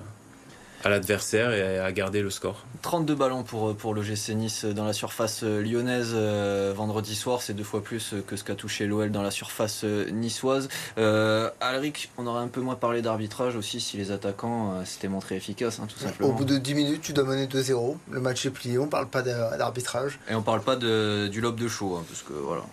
à 0.84 0.90
l'adversaire 0.90 1.52
et 1.52 1.80
à 1.80 1.92
garder 1.92 2.22
le 2.22 2.30
score. 2.30 2.64
32 2.82 3.16
ballons 3.16 3.44
pour, 3.44 3.76
pour 3.76 3.94
le 3.94 4.02
GC 4.04 4.36
Nice 4.36 4.66
dans 4.66 4.86
la 4.86 4.94
surface 4.94 5.42
euh, 5.44 5.62
lyonnaise 5.62 6.12
euh, 6.14 6.74
vendredi 6.76 7.16
soir, 7.16 7.42
c'est 7.42 7.54
deux 7.54 7.64
fois 7.64 7.84
plus 7.84 8.14
que 8.28 8.36
ce 8.36 8.44
qu'a 8.44 8.56
touché 8.56 8.86
l'OL 8.86 9.12
dans 9.12 9.24
la 9.24 9.32
surface 9.32 9.82
euh, 9.84 10.10
niçoise. 10.12 10.70
Euh, 10.98 11.50
Alric, 11.62 12.12
on 12.18 12.28
aurait 12.28 12.42
un 12.42 12.48
peu 12.48 12.62
moins 12.62 12.76
parlé 12.76 13.02
d'arbitrage 13.02 13.56
aussi 13.56 13.80
si 13.80 13.98
les 13.98 14.12
attaquants 14.12 14.86
s'étaient 14.86 15.08
montrés 15.08 15.36
efficaces, 15.36 15.80
hein, 15.80 15.88
tout 15.88 16.00
simplement. 16.00 16.30
Au 16.30 16.34
bout 16.34 16.46
de 16.46 16.58
10 16.58 16.76
minutes, 16.76 17.02
tu 17.02 17.14
dois 17.14 17.24
mener 17.24 17.48
2-0, 17.48 17.98
le 18.12 18.20
match 18.20 18.46
est 18.46 18.52
plié, 18.52 18.78
on 18.78 18.88
parle 18.88 19.08
pas 19.08 19.22
d'arbitrage. 19.22 20.20
Et 20.30 20.36
on 20.36 20.42
parle 20.42 20.62
pas 20.62 20.76
de, 20.76 21.28
du 21.28 21.42
lobe 21.42 21.60
de 21.60 21.68
chaud, 21.68 21.96
hein, 21.96 22.06
parce 22.08 22.22
que 22.22 22.34
voilà. 22.34 22.64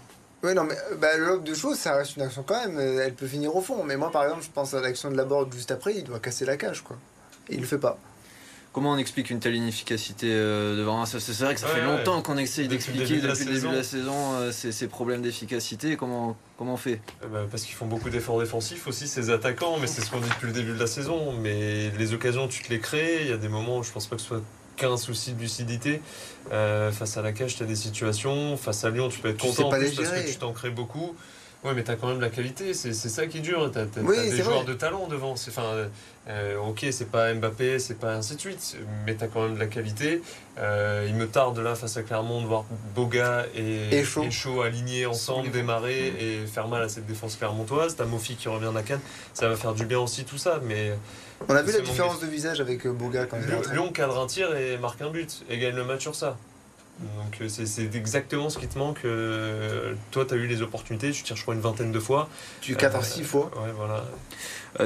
Oui, 0.43 0.55
non, 0.55 0.65
mais 0.65 0.75
bah, 1.01 1.17
le 1.17 1.27
lobe 1.27 1.45
de 1.45 1.55
chaud, 1.55 1.75
ça 1.75 1.95
reste 1.95 2.17
une 2.17 2.23
action 2.23 2.43
quand 2.45 2.67
même. 2.67 2.79
Elle 2.79 3.15
peut 3.15 3.29
finir 3.29 3.55
au 3.55 3.61
fond. 3.61 3.85
Mais 3.85 3.97
moi, 3.97 4.11
par 4.11 4.25
exemple, 4.25 4.43
je 4.43 4.51
pense 4.51 4.75
à 4.75 4.81
l'action 4.81 5.11
de 5.11 5.17
la 5.17 5.25
board 5.25 5.53
juste 5.53 5.71
après, 5.71 5.95
il 5.95 6.05
doit 6.05 6.19
casser 6.19 6.45
la 6.45 6.57
cage, 6.57 6.83
quoi 6.83 6.97
il 7.49 7.61
le 7.61 7.67
fait 7.67 7.79
pas. 7.79 7.99
Comment 8.73 8.93
on 8.93 8.97
explique 8.97 9.29
une 9.29 9.39
telle 9.39 9.55
inefficacité 9.55 10.29
euh, 10.31 10.79
devant 10.79 11.03
un 11.03 11.05
C'est 11.05 11.19
vrai 11.45 11.53
que 11.53 11.61
ça 11.61 11.67
fait 11.67 11.83
longtemps 11.83 12.23
qu'on 12.23 12.39
essaye 12.39 12.69
d'expliquer 12.69 13.01
depuis, 13.21 13.45
le 13.45 13.55
début 13.55 13.69
de 13.69 13.77
la 13.77 13.83
saison 13.83 14.33
euh, 14.33 14.51
ces, 14.51 14.89
problèmes 14.89 15.21
d'efficacité. 15.21 15.97
Comment, 15.97 16.39
comment 16.57 16.75
on 16.75 16.79
fait? 16.79 17.01
Eh 17.23 17.27
ben, 17.27 17.47
Parce 17.51 17.65
qu'ils 17.65 17.75
font 17.75 17.85
beaucoup 17.85 18.09
d'efforts 18.09 18.41
défensifs 18.41 18.87
aussi, 18.87 19.09
ces 19.09 19.29
attaquants, 19.29 19.77
mais 19.79 19.87
c'est 19.87 20.01
ce 20.01 20.11
qu'on 20.11 20.21
dit 20.21 20.29
depuis 20.31 20.47
le 20.47 20.55
début 20.55 20.73
de 20.73 20.79
la 20.79 20.87
saison. 20.87 21.35
Mais 21.39 21.91
les 21.99 22.15
occasions, 22.15 22.49
tu 22.49 22.63
te 22.63 22.71
les 22.71 22.79
crées. 22.79 23.19
Il 23.21 23.29
y 23.29 23.33
a 23.33 23.37
des 23.37 23.49
moments 23.49 23.77
où 23.77 23.83
je 23.83 23.93
pense 23.93 24.07
pas 24.07 24.17
que 24.17 24.23
ce 24.23 24.29
soit 24.29 24.43
aucun 24.79 24.97
souci 24.97 25.35
de 25.35 25.41
lucidité. 25.41 26.01
face 26.51 27.19
à 27.19 27.21
la 27.21 27.33
cage, 27.33 27.57
tu 27.57 27.63
as 27.63 27.67
des 27.67 27.77
situations. 27.77 28.57
Face 28.57 28.85
à 28.85 28.91
Lyon, 28.91 29.11
tu 29.11 29.21
peux 29.21 29.29
être 29.29 29.43
content 29.43 29.69
parce 29.69 29.83
que 29.83 30.31
tu 30.31 30.37
t'en 30.39 30.53
crées 30.53 30.71
beaucoup. 30.71 31.15
Ouais, 31.65 31.75
mais 31.75 31.85
tu 31.85 31.93
as 31.93 31.97
quand 31.97 32.09
même 32.09 32.21
la 32.21 32.29
qualité, 32.29 32.75
c'est 32.75 32.93
ça 32.93 33.27
qui 33.29 33.39
est 33.39 33.41
dur. 33.41 33.71
Tu 33.71 33.79
as, 33.79 33.85
des 33.85 34.43
joueurs 34.43 34.65
de 34.65 34.75
talent 34.75 35.07
devant. 35.07 35.33
Enfin, 35.33 35.89
euh, 36.29 36.57
ok, 36.57 36.87
c'est 36.91 37.09
pas 37.09 37.33
Mbappé, 37.33 37.79
c'est 37.79 37.99
pas 37.99 38.15
ainsi 38.15 38.35
de 38.35 38.41
suite, 38.41 38.77
mais 39.07 39.15
tu 39.15 39.23
as 39.23 39.29
quand 39.29 39.43
même 39.45 39.55
de 39.55 39.61
la 39.61 39.67
qualité. 39.67 40.23
Euh, 40.59 41.07
il 41.09 41.15
me 41.15 41.29
tarde 41.29 41.57
là, 41.61 41.77
face 41.77 41.97
à 41.97 42.03
Clermont, 42.03 42.43
de 42.43 42.47
voir 42.47 42.65
Boga 42.97 43.47
et, 43.55 44.03
Chaud. 44.03 44.63
alignés 44.63 45.07
ensemble, 45.07 45.53
démarrer 45.53 46.09
et 46.09 46.47
faire 46.47 46.67
mal 46.67 46.83
à 46.83 46.89
cette 46.89 47.07
défense 47.07 47.37
clermontoise. 47.37 47.95
Tu 47.95 48.03
as 48.03 48.07
Mofi 48.07 48.35
qui 48.35 48.49
revient 48.49 48.71
de 48.71 48.75
la 48.75 48.83
canne, 48.83 49.01
ça 49.33 49.49
va 49.49 49.55
faire 49.55 49.75
du 49.75 49.87
bien 49.87 50.01
aussi 50.01 50.25
tout 50.25 50.39
ça. 50.39 50.61
mais 50.65 50.93
On 51.49 51.55
a 51.55 51.63
vu 51.63 51.73
la 51.73 51.81
différence 51.81 52.19
de 52.19 52.27
visage 52.27 52.61
avec 52.61 52.87
euh, 52.87 52.93
Boga 52.93 53.27
quand 53.27 53.39
même. 53.39 53.63
Lyon 53.73 53.93
cadre 53.93 54.21
un 54.21 54.27
tir 54.27 54.57
et 54.57 54.79
marque 54.79 55.01
un 55.01 55.11
but 55.11 55.45
et 55.49 55.59
gagne 55.59 55.77
le 55.77 55.85
match 55.85 56.03
sur 56.03 56.17
ça. 56.17 56.37
Donc 57.03 57.41
euh, 57.41 57.49
c'est 57.49 57.95
exactement 57.95 58.49
ce 58.49 58.59
qui 58.59 58.69
te 58.69 58.79
manque. 58.79 59.05
Euh, 59.05 59.95
toi, 60.11 60.25
tu 60.25 60.35
as 60.35 60.37
eu 60.37 60.47
les 60.47 60.63
opportunités, 60.63 61.11
tu 61.11 61.23
tires, 61.23 61.37
je 61.37 61.43
crois, 61.43 61.55
une 61.55 61.61
vingtaine 61.61 61.93
de 61.93 61.99
fois. 61.99 62.29
Tu 62.61 62.77
4 62.77 62.97
à 62.97 63.03
6 63.03 63.25
fois. 63.25 63.51
Ouais, 63.57 63.73
voilà. 63.77 64.05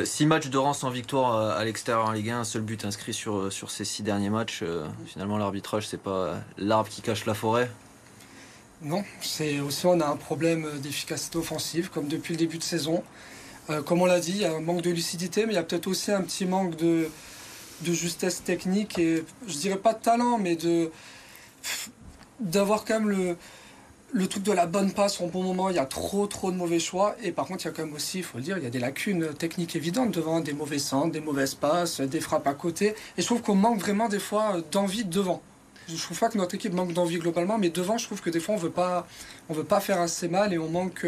6 0.05 0.25
euh, 0.25 0.27
matchs 0.27 0.49
de 0.49 0.59
rang 0.59 0.73
sans 0.73 0.91
victoire 0.91 1.57
à 1.57 1.65
l'extérieur 1.65 2.07
en 2.07 2.13
Ligue 2.13 2.31
1, 2.31 2.41
un 2.41 2.45
seul 2.45 2.63
but 2.63 2.85
inscrit 2.85 3.15
sur, 3.15 3.53
sur 3.53 3.71
ces 3.71 3.85
6 3.85 4.03
derniers 4.03 4.31
matchs. 4.31 4.65
finalement, 5.07 5.39
l'arbitrage, 5.39 5.87
c'est 5.87 6.01
pas 6.01 6.35
l'arbre 6.59 6.89
qui 6.89 7.03
cache 7.03 7.27
la 7.27 7.35
forêt 7.35 7.71
Non, 8.83 9.05
c'est 9.21 9.61
aussi 9.61 9.87
on 9.87 10.01
a 10.01 10.07
un 10.07 10.17
problème 10.17 10.67
d'efficacité 10.81 11.39
offensive, 11.39 11.91
comme 11.91 12.09
depuis 12.09 12.33
le 12.33 12.39
début 12.39 12.59
de 12.59 12.65
saison. 12.65 13.05
comme 13.85 14.01
on 14.01 14.07
l'a 14.07 14.21
dit, 14.21 14.33
il 14.33 14.39
y 14.39 14.45
a 14.45 14.53
un 14.53 14.61
manque 14.61 14.83
de 14.83 14.91
lucidité, 14.91 15.47
mais 15.47 15.53
il 15.53 15.57
y 15.57 15.59
a 15.59 15.63
peut-être 15.63 15.87
aussi 15.87 16.11
un 16.11 16.23
petit 16.23 16.47
manque 16.47 16.77
de, 16.77 17.09
de 17.83 17.93
justesse 17.93 18.43
technique 18.43 18.99
et 18.99 19.25
je 19.47 19.57
dirais 19.59 19.79
pas 19.79 19.93
de 19.93 20.01
talent, 20.01 20.39
mais 20.39 20.57
de 20.57 20.91
d'avoir 22.41 22.85
quand 22.85 23.01
même 23.01 23.11
le, 23.11 23.37
le 24.13 24.27
truc 24.29 24.43
de 24.43 24.53
la 24.53 24.67
bonne 24.67 24.93
passe 24.93 25.21
au 25.21 25.27
bon 25.27 25.43
moment, 25.43 25.69
il 25.69 25.77
y 25.77 25.79
a 25.79 25.87
trop 25.87 26.27
trop 26.27 26.51
de 26.51 26.57
mauvais 26.57 26.79
choix. 26.79 27.17
Et 27.23 27.33
par 27.33 27.47
contre, 27.47 27.65
il 27.65 27.69
y 27.69 27.71
a 27.71 27.73
quand 27.73 27.85
même 27.85 27.95
aussi, 27.95 28.19
il 28.19 28.25
faut 28.25 28.39
le 28.39 28.45
dire, 28.45 28.59
il 28.59 28.65
y 28.65 28.67
a 28.67 28.71
des 28.71 28.79
lacunes 28.79 29.35
techniques 29.35 29.77
évidentes 29.77 30.13
devant, 30.13 30.41
des 30.41 30.53
mauvais 30.53 30.79
centres, 30.79 31.13
des 31.13 31.21
mauvaises 31.21 31.55
passes, 31.55 32.01
des 32.01 32.21
frappes 32.21 32.47
à 32.47 32.55
côté. 32.55 32.95
Et 33.17 33.23
je 33.23 33.27
trouve 33.27 33.43
qu'on 33.43 33.55
manque 33.55 33.81
vraiment 33.81 34.09
des 34.09 34.19
fois 34.19 34.57
d'envie 34.71 35.05
devant. 35.05 35.43
Je 35.89 36.03
trouve 36.03 36.19
pas 36.19 36.29
que 36.29 36.39
notre 36.39 36.55
équipe 36.55 36.73
manque 36.73 36.93
d'envie 36.93 37.19
globalement, 37.19 37.59
mais 37.59 37.71
devant, 37.71 37.97
je 37.97 38.07
trouve 38.07 38.21
que 38.21 38.31
des 38.31 38.41
fois, 38.41 38.55
on 38.55 38.59
veut 38.59 38.71
pas, 38.71 39.07
on 39.49 39.55
veut 39.55 39.65
pas 39.65 39.81
faire 39.81 40.01
assez 40.01 40.29
mal 40.29 40.53
et 40.53 40.59
on 40.59 40.69
manque 40.69 41.07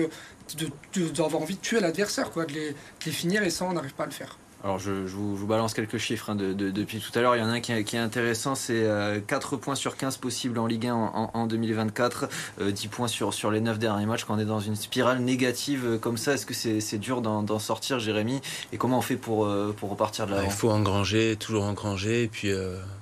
d'avoir 0.95 1.31
de, 1.31 1.37
envie 1.37 1.57
de 1.57 1.61
tuer 1.61 1.81
l'adversaire, 1.81 2.31
quoi, 2.31 2.45
de 2.45 2.53
de 2.53 2.75
les 3.07 3.13
finir 3.13 3.43
et 3.43 3.51
ça, 3.51 3.65
on 3.65 3.73
n'arrive 3.73 3.95
pas 3.95 4.05
à 4.05 4.07
le 4.07 4.13
faire. 4.13 4.39
Alors 4.65 4.81
je, 4.81 4.91
vous, 4.91 5.47
balance 5.47 5.73
quelques 5.73 5.99
chiffres 5.99 6.31
hein, 6.31 6.35
depuis 6.35 6.99
tout 6.99 7.17
à 7.17 7.23
l'heure. 7.23 7.37
Il 7.37 7.39
y 7.39 7.43
en 7.43 7.49
a 7.49 7.53
un 7.53 7.61
qui, 7.61 7.73
est 7.73 7.97
intéressant, 7.97 8.57
c'est 8.57 8.89
4 9.29 9.55
euh, 9.55 9.57
points 9.57 9.77
sur 9.77 9.97
15 9.97 10.17
possibles 10.17 10.59
en 10.59 10.67
Ligue 10.67 10.89
1 10.89 10.95
en, 10.95 11.47
2024, 11.47 12.29
10 12.59 12.87
euh, 12.87 12.89
points 12.91 13.07
sur, 13.07 13.33
sur 13.35 13.53
les 13.53 13.61
9 13.61 13.79
derniers 13.79 14.07
matchs. 14.07 14.25
Quand 14.25 14.35
on 14.35 14.39
est 14.41 14.45
dans 14.45 14.59
une 14.59 14.75
spirale 14.75 15.21
négative 15.21 15.85
euh, 15.87 15.99
comme 15.99 16.17
ça, 16.17 16.35
est-ce 16.35 16.45
que 16.45 16.55
c'est 16.55 16.99
dur 16.99 17.23
d'en 17.23 17.59
sortir, 17.61 18.01
Jérémy? 18.01 18.41
Et 18.73 18.79
comment 18.79 18.99
on 18.99 19.03
fait 19.03 19.17
pour, 19.17 19.49
pour 19.77 19.91
repartir 19.91 20.27
de 20.27 20.33
là 20.33 20.43
Il 20.45 20.51
faut 20.51 20.71
engranger, 20.71 21.37
toujours 21.37 21.65
engranger, 21.65 22.25
et 22.25 22.29
puis, 22.29 22.51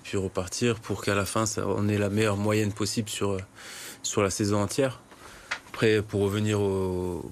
puis 0.02 0.18
repartir 0.18 0.78
pour 0.80 1.02
qu'à 1.02 1.14
la 1.14 1.24
fin, 1.24 1.46
ça, 1.46 1.66
on 1.66 1.88
ait 1.88 1.98
la 1.98 2.10
meilleure 2.10 2.36
moyenne 2.36 2.72
possible 2.72 3.08
sur, 3.08 3.38
sur 4.02 4.22
la 4.22 4.30
saison 4.30 4.62
entière. 4.62 5.00
Après, 5.70 6.02
pour 6.02 6.20
revenir 6.22 6.60
au 6.60 7.28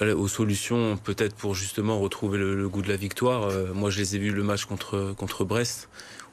aux 0.00 0.28
solutions, 0.28 0.96
peut-être 0.96 1.34
pour 1.34 1.54
justement 1.54 1.98
retrouver 1.98 2.38
le, 2.38 2.68
goût 2.68 2.82
de 2.82 2.88
la 2.88 2.96
victoire. 2.96 3.44
Euh, 3.44 3.72
moi, 3.72 3.90
je 3.90 3.98
les 3.98 4.16
ai 4.16 4.18
vus 4.18 4.32
le 4.32 4.42
match 4.42 4.64
contre, 4.64 5.14
contre 5.16 5.44
Brest, 5.44 5.88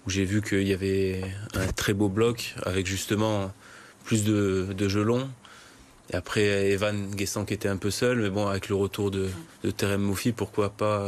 où 0.06 0.10
j'ai 0.10 0.26
vu 0.26 0.42
qu'il 0.42 0.68
y 0.68 0.74
avait 0.74 1.22
un 1.56 1.68
très 1.68 1.94
beau 1.94 2.10
bloc 2.10 2.56
avec 2.66 2.86
justement 2.86 3.54
plus 4.04 4.24
de, 4.24 4.68
de 4.78 4.90
jeux 4.90 5.04
longs. 5.04 5.30
Et 6.12 6.16
après, 6.16 6.72
Evan 6.72 7.10
Guessant 7.12 7.46
qui 7.46 7.54
était 7.54 7.70
un 7.70 7.78
peu 7.78 7.90
seul, 7.90 8.20
mais 8.20 8.30
bon, 8.30 8.48
avec 8.48 8.68
le 8.68 8.76
retour 8.76 9.12
de, 9.12 9.30
de 9.64 9.72
Terem 9.72 10.02
Moufi, 10.02 10.34
pourquoi 10.34 10.70
pas, 10.70 11.08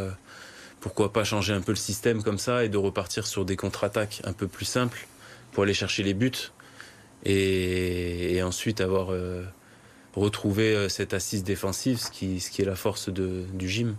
pourquoi 0.80 1.12
pas 1.12 1.24
changer 1.24 1.52
un 1.52 1.62
peu 1.62 1.74
le 1.74 1.78
système 1.78 2.24
comme 2.24 2.38
ça 2.38 2.64
et 2.64 2.70
de 2.70 2.78
repartir 2.78 3.28
sur 3.28 3.44
des 3.44 3.58
contre-attaques 3.58 4.22
un 4.24 4.34
peu 4.34 4.48
plus 4.48 4.66
simples 4.66 5.08
pour 5.52 5.64
aller 5.64 5.74
chercher 5.74 6.04
les 6.04 6.14
buts 6.14 6.52
et, 7.26 8.42
ensuite 8.44 8.82
avoir. 8.82 9.12
Euh, 9.12 9.44
retrouver 10.16 10.74
euh, 10.76 10.90
cette 10.90 11.14
assise 11.14 11.44
défensive, 11.44 12.00
ce 12.00 12.10
qui, 12.10 12.40
ce 12.40 12.50
qui 12.50 12.62
est 12.62 12.66
la 12.66 12.76
force 12.76 13.10
de, 13.10 13.44
du 13.54 13.70
gym. 13.70 13.96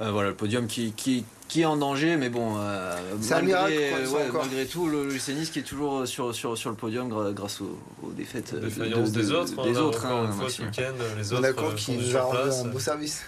Euh, 0.00 0.10
voilà, 0.10 0.30
le 0.30 0.34
podium 0.34 0.66
qui, 0.66 0.92
qui, 0.92 1.24
qui, 1.48 1.60
est 1.60 1.64
en 1.66 1.76
danger, 1.76 2.16
mais 2.16 2.30
bon, 2.30 2.54
euh, 2.56 2.96
malgré, 3.28 3.92
malgré, 4.32 4.66
tout, 4.66 4.88
le, 4.88 5.06
le 5.06 5.44
qui 5.44 5.58
est 5.58 5.62
toujours 5.62 6.08
sur, 6.08 6.34
sur, 6.34 6.56
sur 6.56 6.70
le 6.70 6.76
podium 6.76 7.32
grâce 7.34 7.60
aux, 7.60 7.78
défaites 8.16 8.54
de, 8.54 8.68
des 8.68 9.32
autres. 9.32 9.62
Des 9.62 9.78
autres 9.78 10.06
hein, 10.06 10.32
fois 10.32 10.48
ce 10.48 10.62
week-end, 10.62 10.94
les 11.18 11.32
autres 11.32 11.74
qui 11.74 11.92
nous 11.92 12.16
a 12.16 12.22
rendu 12.22 12.50
un 12.50 12.64
beau 12.68 12.78
service. 12.78 13.22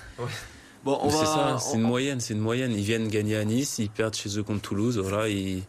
Bon, 0.85 0.99
c'est 1.11 1.25
ça, 1.25 1.59
c'est 1.61 1.77
une 1.77 1.83
moyenne, 1.83 2.21
c'est 2.21 2.35
une 2.35 2.41
moyenne. 2.41 2.73
Ils 2.73 2.85
viennent 2.85 3.09
gagner 3.09 3.37
à 3.37 3.45
Nice, 3.45 3.79
ils 3.79 3.89
perdent 3.91 4.15
chez 4.15 4.39
eux 4.39 4.43
contre 4.43 4.61
Toulouse. 4.61 4.99
Voilà, 4.99 5.29
ils 5.29 5.63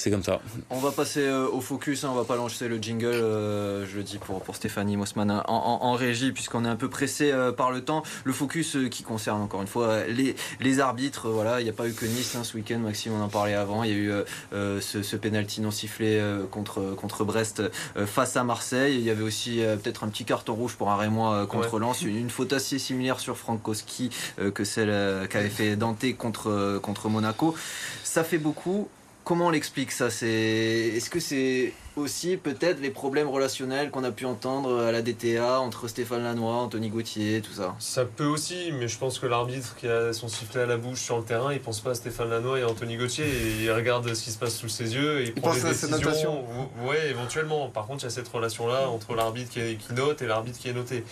c'est 0.00 0.10
comme 0.10 0.22
ça. 0.22 0.40
On 0.70 0.78
va 0.78 0.92
passer 0.92 1.20
euh, 1.20 1.46
au 1.46 1.60
focus, 1.60 2.04
hein, 2.04 2.08
on 2.10 2.14
va 2.14 2.24
pas 2.24 2.36
lancer 2.36 2.68
le 2.68 2.78
jingle, 2.78 3.06
euh, 3.06 3.86
je 3.86 3.98
le 3.98 4.02
dis 4.02 4.16
pour, 4.16 4.40
pour 4.40 4.56
Stéphanie 4.56 4.96
Mossman 4.96 5.30
hein, 5.30 5.42
en, 5.46 5.92
régie, 5.92 6.32
puisqu'on 6.32 6.64
est 6.64 6.68
un 6.68 6.76
peu 6.76 6.88
pressé 6.88 7.30
euh, 7.30 7.52
par 7.52 7.70
le 7.70 7.82
temps. 7.82 8.02
Le 8.24 8.32
focus 8.32 8.78
qui 8.90 9.02
concerne 9.02 9.42
encore 9.42 9.60
une 9.60 9.68
fois 9.68 10.04
les, 10.06 10.34
les 10.60 10.80
arbitres, 10.80 11.28
voilà, 11.28 11.60
il 11.60 11.64
n'y 11.64 11.70
a 11.70 11.74
pas 11.74 11.86
eu 11.86 11.92
que 11.92 12.06
Nice 12.06 12.34
hein, 12.34 12.44
ce 12.44 12.56
week-end, 12.56 12.78
Maxime, 12.78 13.12
on 13.12 13.22
en 13.22 13.28
parlait 13.28 13.54
avant. 13.54 13.84
Il 13.84 13.90
y 13.90 13.92
a 13.92 13.96
eu 13.96 14.12
ce, 14.52 15.02
ce 15.02 15.16
penalty 15.16 15.60
non 15.60 15.70
sifflé 15.70 16.20
contre, 16.50 16.94
contre 16.96 17.24
Brest 17.24 17.62
face 18.06 18.36
à 18.36 18.44
Marseille. 18.44 18.96
Il 18.96 19.04
y 19.04 19.10
avait 19.10 19.22
aussi 19.22 19.60
peut-être 19.82 20.04
un 20.04 20.08
petit 20.08 20.24
carton 20.24 20.54
rouge 20.54 20.76
pour 20.76 20.90
un 20.90 20.96
Rémois 20.96 21.46
contre 21.46 21.78
Lens, 21.78 22.02
une, 22.02 22.16
une, 22.16 22.30
faute 22.30 22.52
assez 22.52 22.78
similaire 22.78 23.20
sur 23.20 23.36
Frankowski 23.36 24.10
que 24.54 24.64
celle 24.64 25.28
qu'avait 25.28 25.50
fait 25.50 25.76
Dante 25.76 26.16
contre, 26.16 26.78
contre 26.82 27.08
Monaco. 27.08 27.54
Ça 28.02 28.24
fait 28.24 28.38
beaucoup 28.38 28.88
comment 29.24 29.46
on 29.46 29.50
l'explique 29.50 29.92
ça 29.92 30.10
C'est 30.10 30.28
est-ce 30.28 31.10
que 31.10 31.20
c'est 31.20 31.72
aussi 31.96 32.36
peut-être 32.36 32.80
les 32.80 32.90
problèmes 32.90 33.28
relationnels 33.28 33.90
qu'on 33.90 34.04
a 34.04 34.10
pu 34.10 34.24
entendre 34.24 34.80
à 34.80 34.92
la 34.92 35.02
DTA 35.02 35.60
entre 35.60 35.88
Stéphane 35.88 36.22
Lannoy, 36.22 36.52
Anthony 36.52 36.88
Gauthier, 36.88 37.40
tout 37.40 37.52
ça? 37.52 37.74
Ça 37.78 38.04
peut 38.04 38.26
aussi, 38.26 38.72
mais 38.72 38.88
je 38.88 38.98
pense 38.98 39.18
que 39.18 39.26
l'arbitre 39.26 39.76
qui 39.76 39.86
a 39.86 40.12
son 40.12 40.28
sifflet 40.28 40.62
à 40.62 40.66
la 40.66 40.76
bouche 40.76 41.00
sur 41.00 41.18
le 41.18 41.24
terrain, 41.24 41.52
il 41.52 41.60
pense 41.60 41.80
pas 41.80 41.90
à 41.90 41.94
Stéphane 41.94 42.30
Lannoy 42.30 42.60
et 42.60 42.64
Anthony 42.64 42.96
Gauthier, 42.96 43.26
et 43.26 43.64
il 43.64 43.72
regarde 43.72 44.12
ce 44.12 44.24
qui 44.24 44.30
se 44.30 44.38
passe 44.38 44.56
sous 44.56 44.68
ses 44.68 44.94
yeux 44.94 45.20
et 45.20 45.24
il, 45.24 45.34
prend 45.34 45.52
des 45.52 45.62
décisions. 45.62 46.44
Ouais, 46.84 47.10
éventuellement. 47.10 47.68
Par 47.68 47.86
contre, 47.86 48.04
il 48.04 48.06
y 48.06 48.08
a 48.08 48.10
cette 48.10 48.28
relation 48.28 48.66
là 48.66 48.88
entre 48.88 49.14
l'arbitre 49.14 49.50
qui, 49.52 49.94
note 49.94 50.22
et 50.22 50.26
l'arbitre 50.26 50.58
qui 50.58 50.68
est 50.68 50.72
noté. 50.72 51.04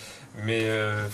Mais 0.45 0.63
euh, 0.65 1.07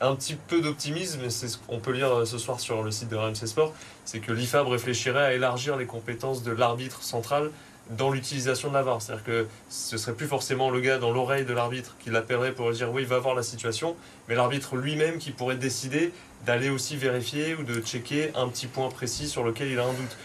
un 0.00 0.14
petit 0.14 0.34
peu 0.34 0.60
d'optimisme, 0.60 1.30
c'est 1.30 1.48
ce 1.48 1.58
qu'on 1.58 1.78
peut 1.78 1.92
lire 1.92 2.12
euh, 2.12 2.24
ce 2.24 2.38
soir 2.38 2.60
sur 2.60 2.82
le 2.82 2.90
site 2.90 3.08
de 3.08 3.16
RMC 3.16 3.46
Sport, 3.46 3.72
c'est 4.04 4.20
que 4.20 4.32
l'IFAB 4.32 4.68
réfléchirait 4.68 5.24
à 5.24 5.32
élargir 5.32 5.76
les 5.76 5.86
compétences 5.86 6.42
de 6.42 6.52
l'arbitre 6.52 7.02
central 7.02 7.50
dans 7.90 8.10
l'utilisation 8.10 8.68
de 8.68 8.74
la 8.74 8.82
VAR. 8.82 9.00
C'est-à-dire 9.00 9.24
que 9.24 9.46
ce 9.68 9.96
serait 9.96 10.14
plus 10.14 10.26
forcément 10.26 10.70
le 10.70 10.80
gars 10.80 10.98
dans 10.98 11.12
l'oreille 11.12 11.44
de 11.44 11.52
l'arbitre 11.52 11.96
qui 12.00 12.10
l'appellerait 12.10 12.52
pour 12.52 12.70
dire 12.72 12.90
oui, 12.92 13.04
va 13.04 13.18
voir 13.18 13.34
la 13.34 13.42
situation, 13.42 13.96
mais 14.28 14.34
l'arbitre 14.34 14.76
lui-même 14.76 15.18
qui 15.18 15.30
pourrait 15.30 15.56
décider 15.56 16.12
d'aller 16.44 16.68
aussi 16.68 16.96
vérifier 16.96 17.54
ou 17.54 17.62
de 17.62 17.80
checker 17.80 18.32
un 18.34 18.48
petit 18.48 18.66
point 18.66 18.88
précis 18.90 19.28
sur 19.28 19.44
lequel 19.44 19.68
il 19.68 19.78
a 19.78 19.84
un 19.84 19.92
doute. 19.92 20.16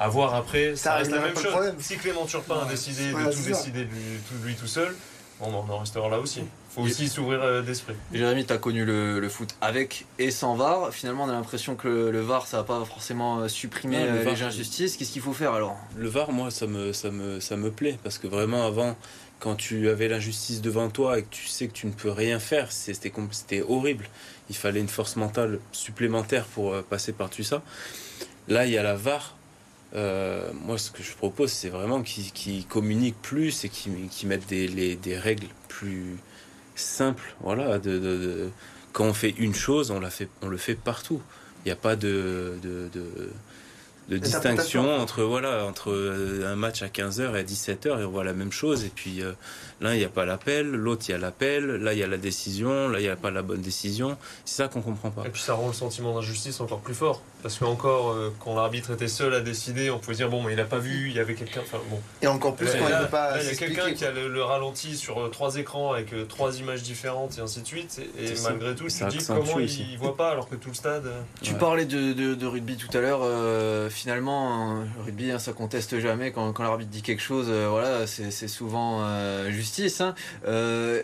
À 0.00 0.08
voir 0.08 0.36
après, 0.36 0.76
ça, 0.76 0.94
reste 0.94 1.10
la 1.10 1.20
même 1.20 1.36
chose. 1.36 1.74
Si 1.80 1.96
Clément 1.96 2.24
Turpin 2.24 2.60
a 2.60 2.66
décidé 2.66 3.12
de 3.12 3.32
tout 3.32 3.42
décider 3.42 3.84
de 3.84 4.46
lui 4.46 4.54
tout 4.54 4.68
seul, 4.68 4.94
bon, 5.40 5.64
on 5.68 5.72
en 5.72 5.78
restera 5.78 6.08
là 6.08 6.20
aussi 6.20 6.44
faut 6.78 6.84
aussi 6.84 7.08
s'ouvrir 7.08 7.42
euh, 7.42 7.62
d'esprit. 7.62 7.94
Jérémy, 8.12 8.44
tu 8.44 8.52
as 8.52 8.58
connu 8.58 8.84
le, 8.84 9.28
foot 9.28 9.54
avec 9.60 10.06
et 10.18 10.30
sans 10.30 10.54
VAR. 10.54 10.92
Finalement, 10.92 11.24
on 11.24 11.28
a 11.28 11.32
l'impression 11.32 11.74
que 11.74 11.88
le, 11.88 12.20
VAR, 12.20 12.46
ça 12.46 12.58
va 12.58 12.64
pas 12.64 12.84
forcément 12.84 13.40
euh, 13.40 13.48
supprimer 13.48 13.98
euh, 13.98 14.24
les 14.24 14.42
injustices. 14.42 14.96
Qu'est-ce 14.96 15.12
qu'il 15.12 15.22
faut 15.22 15.32
faire 15.32 15.52
alors? 15.52 15.76
Le 15.96 16.08
VAR, 16.08 16.32
moi, 16.32 16.50
ça 16.50 16.66
me, 16.66 16.92
ça, 16.92 17.10
me, 17.10 17.40
ça 17.40 17.56
me 17.56 17.70
plaît. 17.70 17.98
Parce 18.02 18.18
que 18.18 18.26
vraiment, 18.26 18.66
avant, 18.66 18.96
quand 19.40 19.56
tu 19.56 19.88
avais 19.88 20.08
l'injustice 20.08 20.60
devant 20.60 20.88
toi 20.88 21.18
et 21.18 21.22
que 21.22 21.30
tu 21.30 21.46
sais 21.46 21.68
que 21.68 21.72
tu 21.72 21.86
ne 21.86 21.92
peux 21.92 22.10
rien 22.10 22.38
faire, 22.38 22.70
c'était 22.72 23.12
horrible. 23.68 24.08
Il 24.48 24.56
fallait 24.56 24.80
une 24.80 24.88
force 24.88 25.16
mentale 25.16 25.58
supplémentaire 25.72 26.44
pour 26.44 26.80
passer 26.84 27.12
par-dessus 27.12 27.44
ça. 27.44 27.62
Là, 28.46 28.66
il 28.66 28.72
y 28.72 28.78
a 28.78 28.82
la 28.82 28.94
VAR. 28.94 29.36
moi, 29.94 30.78
ce 30.78 30.90
que 30.90 31.02
je 31.02 31.12
propose, 31.14 31.52
c'est 31.52 31.68
vraiment 31.68 32.02
qu'ils 32.02 32.66
communiquent 32.66 33.20
plus 33.20 33.64
et 33.64 33.68
qu'ils 33.68 34.28
mettent 34.28 34.48
des, 34.48 34.96
des 34.96 35.18
règles 35.18 35.48
plus, 35.68 36.18
simple. 36.78 37.34
Voilà, 37.40 37.78
de, 37.78 38.50
quand 38.92 39.04
on 39.04 39.14
fait 39.14 39.34
une 39.38 39.54
chose, 39.54 39.90
on, 39.90 40.00
la 40.00 40.10
fait, 40.10 40.28
on 40.42 40.48
le 40.48 40.56
fait 40.56 40.74
partout. 40.74 41.20
Il 41.64 41.68
n'y 41.68 41.72
a 41.72 41.76
pas 41.76 41.96
de, 41.96 42.54
de 44.08 44.16
distinction 44.16 44.96
entre 44.96 45.22
voilà 45.22 45.64
entre 45.66 45.92
un 46.46 46.56
match 46.56 46.82
à 46.82 46.88
15h 46.88 47.34
et 47.34 47.40
à 47.40 47.42
17h 47.42 48.00
et 48.00 48.04
on 48.04 48.10
voit 48.10 48.24
la 48.24 48.32
même 48.32 48.52
chose 48.52 48.84
et 48.84 48.88
puis 48.94 49.22
L'un, 49.80 49.94
il 49.94 49.98
n'y 49.98 50.04
a 50.04 50.08
pas 50.08 50.24
l'appel, 50.24 50.68
l'autre, 50.68 51.04
il 51.08 51.12
y 51.12 51.14
a 51.14 51.18
l'appel, 51.18 51.64
là, 51.66 51.92
il 51.92 51.98
y 52.00 52.02
a 52.02 52.08
la 52.08 52.16
décision, 52.16 52.88
là, 52.88 52.98
il 52.98 53.02
n'y 53.02 53.08
a 53.08 53.16
pas 53.16 53.30
la 53.30 53.42
bonne 53.42 53.60
décision. 53.60 54.16
C'est 54.44 54.62
ça 54.62 54.68
qu'on 54.68 54.82
comprend 54.82 55.10
pas. 55.10 55.24
Et 55.24 55.30
puis 55.30 55.40
ça 55.40 55.54
rend 55.54 55.68
le 55.68 55.72
sentiment 55.72 56.14
d'injustice 56.14 56.60
encore 56.60 56.80
plus 56.80 56.94
fort. 56.94 57.22
Parce 57.42 57.58
qu'encore, 57.58 58.10
euh, 58.10 58.34
quand 58.40 58.56
l'arbitre 58.56 58.92
était 58.92 59.06
seul 59.06 59.32
à 59.32 59.40
décider, 59.40 59.90
on 59.90 59.98
pouvait 60.00 60.16
dire, 60.16 60.28
bon, 60.28 60.42
mais 60.42 60.54
il 60.54 60.56
n'a 60.56 60.64
pas 60.64 60.78
vu, 60.78 61.08
il 61.08 61.14
y 61.14 61.20
avait 61.20 61.34
quelqu'un. 61.34 61.60
Enfin, 61.60 61.78
bon. 61.88 62.00
Et 62.20 62.26
encore 62.26 62.56
plus 62.56 62.66
quand 62.66 62.88
il 62.88 62.94
ne 62.94 63.02
peut 63.02 63.10
pas. 63.10 63.40
il 63.40 63.46
y 63.46 63.50
a 63.50 63.54
quelqu'un 63.54 63.92
qui 63.92 64.04
a 64.04 64.10
le, 64.10 64.42
ralenti 64.42 64.96
sur 64.96 65.20
euh, 65.20 65.28
trois 65.28 65.56
écrans 65.56 65.92
avec 65.92 66.12
euh, 66.12 66.24
trois 66.24 66.58
images 66.58 66.82
différentes 66.82 67.38
et 67.38 67.40
ainsi 67.40 67.60
de 67.60 67.66
suite. 67.66 68.00
Et, 68.18 68.34
malgré 68.42 68.74
tout, 68.74 68.88
tu 68.88 69.04
dis 69.06 69.24
comment 69.24 69.60
il 69.60 69.92
ne 69.92 69.98
voit 69.98 70.16
pas 70.16 70.30
alors 70.30 70.48
que 70.48 70.56
tout 70.56 70.70
le 70.70 70.74
stade. 70.74 71.08
Tu 71.40 71.54
parlais 71.54 71.84
de, 71.84 72.46
rugby 72.46 72.76
tout 72.76 72.96
à 72.96 73.00
l'heure. 73.00 73.20
finalement, 73.90 74.82
le 74.96 75.04
rugby, 75.04 75.30
hein, 75.30 75.38
ça 75.38 75.52
conteste 75.52 76.00
jamais. 76.00 76.32
Quand, 76.32 76.52
quand 76.52 76.64
l'arbitre 76.64 76.90
dit 76.90 77.02
quelque 77.02 77.22
chose, 77.22 77.48
voilà, 77.48 78.06
c'est 78.08 78.48
souvent 78.48 79.06
juste 79.48 79.67
justice. 79.68 80.00
Hein. 80.00 80.14
Euh, 80.46 81.02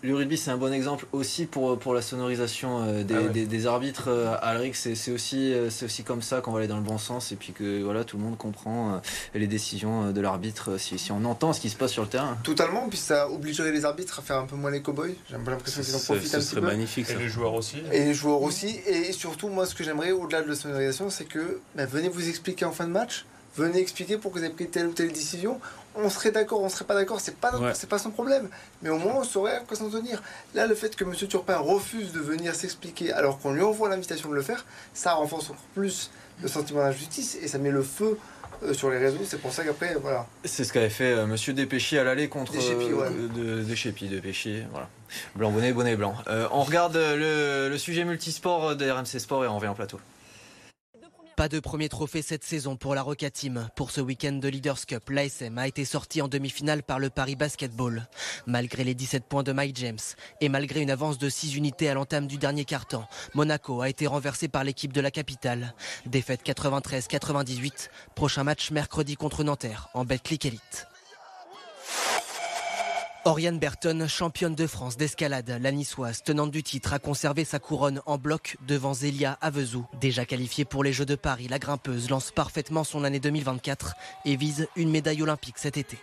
le 0.00 0.14
rugby, 0.14 0.36
c'est 0.36 0.52
un 0.52 0.56
bon 0.56 0.72
exemple 0.72 1.06
aussi 1.10 1.46
pour, 1.46 1.76
pour 1.76 1.92
la 1.92 2.02
sonorisation 2.02 2.84
euh, 2.84 3.02
ah 3.10 3.32
des, 3.32 3.46
des, 3.46 3.66
arbitres. 3.66 4.04
Euh, 4.06 4.36
Alric, 4.40 4.76
c'est 4.76 5.10
aussi, 5.10 5.52
c'est 5.70 5.86
aussi 5.86 6.04
comme 6.04 6.22
ça 6.22 6.40
qu'on 6.40 6.52
va 6.52 6.60
aller 6.60 6.68
dans 6.68 6.76
le 6.76 6.84
bon 6.84 6.98
sens 6.98 7.32
et 7.32 7.36
puis 7.36 7.52
que 7.52 7.82
voilà, 7.82 8.04
tout 8.04 8.16
le 8.16 8.22
monde 8.22 8.38
comprend 8.38 9.02
les 9.34 9.48
décisions 9.48 10.12
de 10.12 10.20
l'arbitre 10.20 10.78
si, 10.78 11.00
si, 11.00 11.10
on 11.10 11.24
entend 11.24 11.52
ce 11.52 11.60
qui 11.60 11.68
se 11.68 11.74
passe 11.74 11.90
sur 11.90 12.04
le 12.04 12.08
terrain. 12.08 12.38
Totalement, 12.44 12.88
puis 12.88 12.96
ça 12.96 13.28
obligerait 13.28 13.72
les 13.72 13.84
arbitres 13.84 14.20
à 14.20 14.22
faire 14.22 14.36
un 14.36 14.46
peu 14.46 14.54
moins 14.54 14.70
les 14.70 14.82
cow-boys. 14.82 15.08
J'ai 15.28 15.36
l'impression 15.36 15.82
qu'ils 15.82 15.96
en 15.96 15.98
profitent 15.98 16.34
un 16.36 16.38
petit 16.38 16.54
peu. 16.54 16.60
magnifique. 16.60 17.10
Et 17.10 17.16
les 17.16 17.28
joueurs 17.28 17.54
aussi. 17.54 17.78
Et 17.92 18.04
les 18.04 18.14
joueurs 18.14 18.42
aussi. 18.42 18.78
Et 18.86 19.10
surtout, 19.10 19.48
moi, 19.48 19.66
ce 19.66 19.74
que 19.74 19.82
j'aimerais 19.82 20.12
au-delà 20.12 20.42
de 20.42 20.48
la 20.48 20.54
sonorisation, 20.54 21.10
c'est 21.10 21.24
que 21.24 21.60
ben, 21.74 21.86
venez 21.86 22.08
vous 22.08 22.28
expliquer 22.28 22.64
en 22.66 22.72
fin 22.72 22.86
de 22.86 22.92
match 22.92 23.24
venez 23.58 23.80
expliquer 23.80 24.16
pourquoi 24.16 24.40
vous 24.40 24.46
avez 24.46 24.54
pris 24.54 24.68
telle 24.68 24.86
ou 24.86 24.92
telle 24.92 25.12
décision. 25.12 25.60
On 26.00 26.10
serait 26.10 26.30
d'accord, 26.30 26.60
on 26.62 26.68
serait 26.68 26.84
pas 26.84 26.94
d'accord, 26.94 27.20
c'est 27.20 27.34
pas, 27.36 27.52
c'est 27.74 27.88
pas 27.88 27.98
son 27.98 28.10
problème. 28.10 28.48
Mais 28.82 28.88
au 28.88 28.98
moins, 28.98 29.14
on 29.16 29.24
saurait 29.24 29.56
à 29.56 29.60
quoi 29.60 29.76
s'en 29.76 29.90
tenir. 29.90 30.22
Là, 30.54 30.66
le 30.68 30.74
fait 30.76 30.94
que 30.94 31.02
M. 31.04 31.12
Turpin 31.14 31.56
refuse 31.58 32.12
de 32.12 32.20
venir 32.20 32.54
s'expliquer 32.54 33.12
alors 33.12 33.40
qu'on 33.40 33.52
lui 33.52 33.62
envoie 33.62 33.88
l'invitation 33.88 34.30
de 34.30 34.34
le 34.36 34.42
faire, 34.42 34.64
ça 34.94 35.14
renforce 35.14 35.50
encore 35.50 35.62
plus 35.74 36.10
le 36.40 36.46
sentiment 36.48 36.82
d'injustice 36.82 37.36
et 37.42 37.48
ça 37.48 37.58
met 37.58 37.72
le 37.72 37.82
feu 37.82 38.16
euh, 38.62 38.72
sur 38.74 38.90
les 38.90 38.98
réseaux. 38.98 39.24
C'est 39.26 39.40
pour 39.40 39.52
ça 39.52 39.64
qu'après, 39.64 39.96
voilà. 40.00 40.26
C'est 40.44 40.62
ce 40.62 40.72
qu'avait 40.72 40.88
fait 40.88 41.12
M. 41.12 41.26
Monsieur 41.26 41.52
Despéchier 41.52 41.98
à 41.98 42.04
l'aller 42.04 42.28
contre 42.28 42.52
Deschépi, 42.52 42.92
ouais. 42.92 43.08
Euh, 43.08 43.28
de, 43.28 43.64
de 43.64 44.64
voilà. 44.70 44.88
Blanc 45.34 45.50
bonnet, 45.50 45.72
bonnet 45.72 45.96
blanc. 45.96 46.14
Euh, 46.28 46.46
on 46.52 46.62
regarde 46.62 46.96
le, 46.96 47.68
le 47.68 47.78
sujet 47.78 48.04
multisport 48.04 48.76
de 48.76 48.88
RMC 48.88 49.18
Sport 49.18 49.44
et 49.44 49.48
on 49.48 49.56
revient 49.56 49.68
en 49.68 49.74
plateau. 49.74 49.98
Pas 51.38 51.48
de 51.48 51.60
premier 51.60 51.88
trophée 51.88 52.20
cette 52.20 52.42
saison 52.42 52.74
pour 52.74 52.96
la 52.96 53.02
Roca 53.02 53.30
Team. 53.30 53.68
Pour 53.76 53.92
ce 53.92 54.00
week-end 54.00 54.32
de 54.32 54.48
Leaders 54.48 54.84
Cup, 54.86 55.08
l'ASM 55.08 55.56
a 55.56 55.68
été 55.68 55.84
sorti 55.84 56.20
en 56.20 56.26
demi-finale 56.26 56.82
par 56.82 56.98
le 56.98 57.10
Paris 57.10 57.36
Basketball. 57.36 58.08
Malgré 58.46 58.82
les 58.82 58.96
17 58.96 59.22
points 59.22 59.44
de 59.44 59.52
Mike 59.52 59.76
James 59.76 60.00
et 60.40 60.48
malgré 60.48 60.80
une 60.80 60.90
avance 60.90 61.16
de 61.16 61.28
6 61.28 61.54
unités 61.54 61.88
à 61.88 61.94
l'entame 61.94 62.26
du 62.26 62.38
dernier 62.38 62.64
quart-temps, 62.64 63.08
Monaco 63.34 63.82
a 63.82 63.88
été 63.88 64.08
renversé 64.08 64.48
par 64.48 64.64
l'équipe 64.64 64.92
de 64.92 65.00
la 65.00 65.12
capitale. 65.12 65.76
Défaite 66.06 66.44
93-98. 66.44 67.88
Prochain 68.16 68.42
match 68.42 68.72
mercredi 68.72 69.14
contre 69.14 69.44
Nanterre 69.44 69.90
en 69.94 70.04
Betclic 70.04 70.44
Elite. 70.44 70.88
Oriane 73.28 73.58
Berton, 73.58 74.06
championne 74.08 74.54
de 74.54 74.66
France 74.66 74.96
d'escalade, 74.96 75.58
la 75.60 75.70
niçoise 75.70 76.22
tenante 76.22 76.50
du 76.50 76.62
titre, 76.62 76.94
a 76.94 76.98
conservé 76.98 77.44
sa 77.44 77.58
couronne 77.58 78.00
en 78.06 78.16
bloc 78.16 78.56
devant 78.66 78.94
Zélia 78.94 79.36
Avezou. 79.42 79.84
Déjà 80.00 80.24
qualifiée 80.24 80.64
pour 80.64 80.82
les 80.82 80.94
Jeux 80.94 81.04
de 81.04 81.14
Paris, 81.14 81.46
la 81.46 81.58
grimpeuse 81.58 82.08
lance 82.08 82.30
parfaitement 82.30 82.84
son 82.84 83.04
année 83.04 83.20
2024 83.20 83.96
et 84.24 84.36
vise 84.36 84.66
une 84.76 84.90
médaille 84.90 85.22
olympique 85.22 85.58
cet 85.58 85.76
été. 85.76 85.98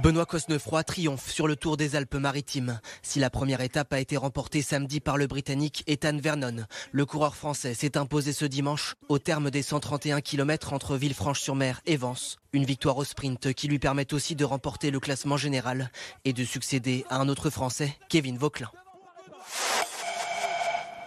Benoît 0.00 0.24
Cosnefroy 0.24 0.84
triomphe 0.84 1.30
sur 1.30 1.46
le 1.46 1.54
Tour 1.54 1.76
des 1.76 1.96
Alpes-Maritimes. 1.96 2.80
Si 3.02 3.20
la 3.20 3.28
première 3.28 3.60
étape 3.60 3.92
a 3.92 4.00
été 4.00 4.16
remportée 4.16 4.62
samedi 4.62 5.00
par 5.00 5.18
le 5.18 5.26
Britannique 5.26 5.84
Ethan 5.86 6.16
Vernon, 6.16 6.64
le 6.92 7.04
coureur 7.04 7.36
français 7.36 7.74
s'est 7.74 7.98
imposé 7.98 8.32
ce 8.32 8.46
dimanche 8.46 8.96
au 9.08 9.18
terme 9.18 9.50
des 9.50 9.62
131 9.62 10.22
km 10.22 10.72
entre 10.72 10.96
Villefranche-sur-Mer 10.96 11.82
et 11.84 11.98
Vence. 11.98 12.38
Une 12.54 12.64
victoire 12.64 12.96
au 12.96 13.04
sprint 13.04 13.52
qui 13.52 13.68
lui 13.68 13.78
permet 13.78 14.14
aussi 14.14 14.34
de 14.34 14.46
remporter 14.46 14.90
le 14.90 14.98
classement 14.98 15.36
général 15.36 15.90
et 16.24 16.32
de 16.32 16.44
succéder 16.44 17.04
à 17.10 17.18
un 17.18 17.28
autre 17.28 17.50
Français, 17.50 17.94
Kevin 18.08 18.38
Vauquelin. 18.38 18.70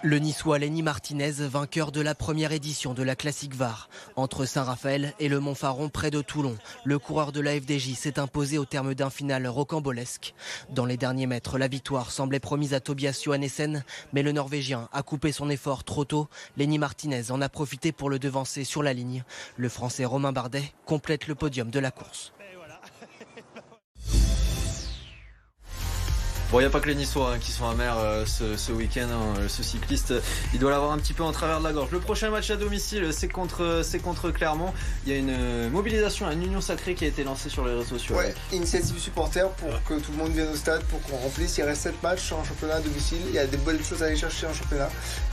Le 0.06 0.20
niçois 0.20 0.60
Lenny 0.60 0.84
Martinez, 0.84 1.32
vainqueur 1.32 1.92
de 1.92 2.00
la 2.00 2.14
première 2.14 2.52
édition 2.52 2.94
de 2.94 3.02
la 3.02 3.16
Classique 3.16 3.56
VAR. 3.56 3.90
Entre 4.16 4.46
Saint-Raphaël 4.46 5.16
et 5.20 5.28
le 5.28 5.40
Montfaron 5.40 5.90
près 5.90 6.12
de 6.12 6.22
Toulon, 6.22 6.58
le 6.84 7.00
coureur 7.00 7.32
de 7.32 7.42
la 7.42 7.60
FDJ 7.60 7.96
s'est 7.96 8.20
imposé 8.20 8.60
au 8.60 8.66
terme 8.66 8.94
d'un 8.94 9.10
final 9.10 9.48
rocambolesque. 9.48 10.36
Dans 10.70 10.86
les 10.86 10.96
derniers 10.96 11.26
mètres, 11.26 11.58
la 11.58 11.68
victoire 11.68 12.12
semblait 12.12 12.40
promise 12.40 12.76
à 12.76 12.82
Tobias 12.82 13.20
Johannessen, 13.26 13.84
mais 14.14 14.22
le 14.22 14.32
Norvégien 14.32 14.90
a 14.94 15.02
coupé 15.02 15.32
son 15.32 15.50
effort 15.50 15.84
trop 15.84 16.06
tôt. 16.06 16.28
Lenny 16.56 16.78
Martinez 16.78 17.32
en 17.32 17.42
a 17.42 17.50
profité 17.50 17.92
pour 17.92 18.12
le 18.12 18.20
devancer 18.20 18.64
sur 18.64 18.84
la 18.84 18.94
ligne. 18.94 19.24
Le 19.58 19.70
Français 19.70 20.06
Romain 20.06 20.32
Bardet 20.32 20.72
complète 20.86 21.26
le 21.26 21.34
podium 21.34 21.72
de 21.72 21.80
la 21.80 21.90
course. 21.90 22.35
Bon, 26.56 26.62
il 26.62 26.64
n'y 26.64 26.68
a 26.68 26.72
pas 26.72 26.80
que 26.80 26.88
les 26.88 26.96
Niçois 26.96 27.34
hein, 27.34 27.38
qui 27.38 27.52
sont 27.52 27.68
amers 27.68 27.98
euh, 28.00 28.24
ce, 28.26 28.72
week-end. 28.72 29.10
Hein, 29.12 29.34
ce 29.50 29.62
cycliste, 29.62 30.14
il 30.54 30.60
doit 30.62 30.72
l'avoir 30.72 30.94
un 30.94 30.98
petit 30.98 31.12
peu 31.12 31.24
en 31.24 31.34
travers 31.34 31.60
de 31.60 31.66
la 31.66 31.74
gorge. 31.74 31.92
Le 31.92 32.00
prochain 32.00 32.30
match 32.30 32.50
à 32.50 32.56
domicile, 32.56 33.12
c'est 33.12 33.28
contre, 33.28 33.82
c'est 33.84 34.00
contre 34.00 34.32
Clermont. 34.32 34.72
Il 35.06 35.12
y 35.12 35.16
a 35.18 35.20
une 35.20 35.36
euh, 35.38 35.70
mobilisation, 35.70 36.32
une 36.32 36.44
union 36.44 36.62
sacrée 36.62 36.96
qui 36.96 37.04
a 37.04 37.10
été 37.10 37.26
lancée 37.26 37.50
sur 37.50 37.66
les 37.66 37.74
réseaux 37.74 37.84
sociaux. 37.84 38.16
Ouais, 38.16 38.34
initiative 38.54 38.98
supporter 38.98 39.50
pour 39.58 39.84
que 39.84 39.96
tout 39.96 40.14
le 40.14 40.18
monde 40.18 40.32
vienne 40.32 40.48
au 40.48 40.56
stade, 40.56 40.82
pour 40.84 41.02
qu'on 41.02 41.18
remplisse. 41.18 41.58
Il 41.58 41.64
reste 41.64 41.82
7 41.82 42.02
matchs 42.02 42.32
en 42.32 42.42
championnat 42.46 42.76
à 42.76 42.80
domicile. 42.80 43.20
Il 43.28 43.36
y 43.36 43.40
a 43.40 43.48
des 43.48 43.58
bonnes 43.58 43.84
choses 43.84 44.02
à 44.02 44.06
aller 44.06 44.16
chercher 44.16 44.48
en 44.48 44.54
championnat. 44.54 44.90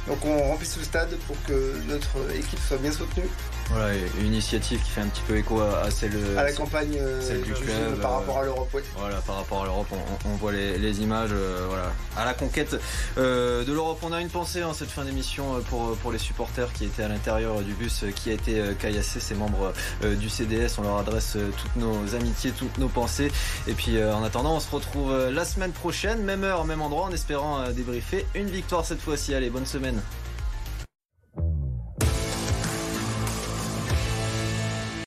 Donc 0.09 0.19
on 0.25 0.49
remplisse 0.49 0.77
le 0.77 0.83
stade 0.83 1.17
pour 1.29 1.37
que 1.45 1.77
notre 1.87 2.17
équipe 2.35 2.59
soit 2.67 2.79
bien 2.79 2.91
soutenue. 2.91 3.29
Voilà, 3.73 3.95
une 4.21 4.27
initiative 4.27 4.83
qui 4.83 4.91
fait 4.91 5.01
un 5.01 5.07
petit 5.07 5.23
peu 5.27 5.37
écho 5.37 5.61
à, 5.61 5.91
celle, 5.91 6.13
à 6.37 6.45
la 6.45 6.53
campagne 6.53 6.95
euh, 6.99 7.43
du 7.43 7.53
club 7.53 8.01
par 8.03 8.15
rapport 8.15 8.39
à 8.39 8.45
l'Europe. 8.45 8.69
Oui. 8.75 8.83
Voilà, 8.99 9.17
par 9.27 9.37
rapport 9.37 9.63
à 9.63 9.65
l'Europe, 9.65 9.87
on, 10.27 10.29
voit 10.37 10.53
les, 10.53 11.01
images. 11.01 11.31
Euh, 11.33 11.65
voilà, 11.69 11.93
à 12.17 12.27
la 12.27 12.35
conquête 12.35 12.77
euh, 13.17 13.65
de 13.65 13.73
l'Europe. 13.73 13.99
On 14.03 14.13
a 14.13 14.21
une 14.21 14.29
pensée 14.29 14.63
en 14.63 14.75
cette 14.75 14.91
fin 14.91 15.05
d'émission 15.05 15.61
pour 15.71 15.97
pour 15.97 16.13
les 16.13 16.19
supporters 16.19 16.71
qui 16.75 16.85
étaient 16.85 17.03
à 17.03 17.09
l'intérieur 17.09 17.63
du 17.63 17.73
bus 17.73 18.05
qui 18.15 18.31
a 18.31 18.35
été 18.35 18.63
caillassé. 18.79 19.21
Ces 19.21 19.35
membres 19.35 19.73
du 20.03 20.29
CDS, 20.29 20.79
on 20.79 20.83
leur 20.83 20.99
adresse 20.99 21.39
toutes 21.57 21.77
nos 21.77 22.15
amitiés, 22.15 22.51
toutes 22.51 22.77
nos 22.77 22.89
pensées. 22.89 23.33
Et 23.67 23.73
puis 23.73 24.03
en 24.03 24.23
attendant, 24.23 24.57
on 24.57 24.61
se 24.61 24.71
retrouve 24.71 25.31
la 25.31 25.45
semaine 25.45 25.73
prochaine, 25.73 26.23
même 26.23 26.45
heure, 26.45 26.65
même 26.65 26.83
endroit, 26.83 27.05
en 27.05 27.13
espérant 27.13 27.71
débriefer 27.71 28.27
une 28.35 28.49
victoire 28.49 28.85
cette 28.85 29.01
fois-ci. 29.01 29.35
Allez, 29.35 29.49
bonne 29.49 29.67
semaine. 29.67 30.03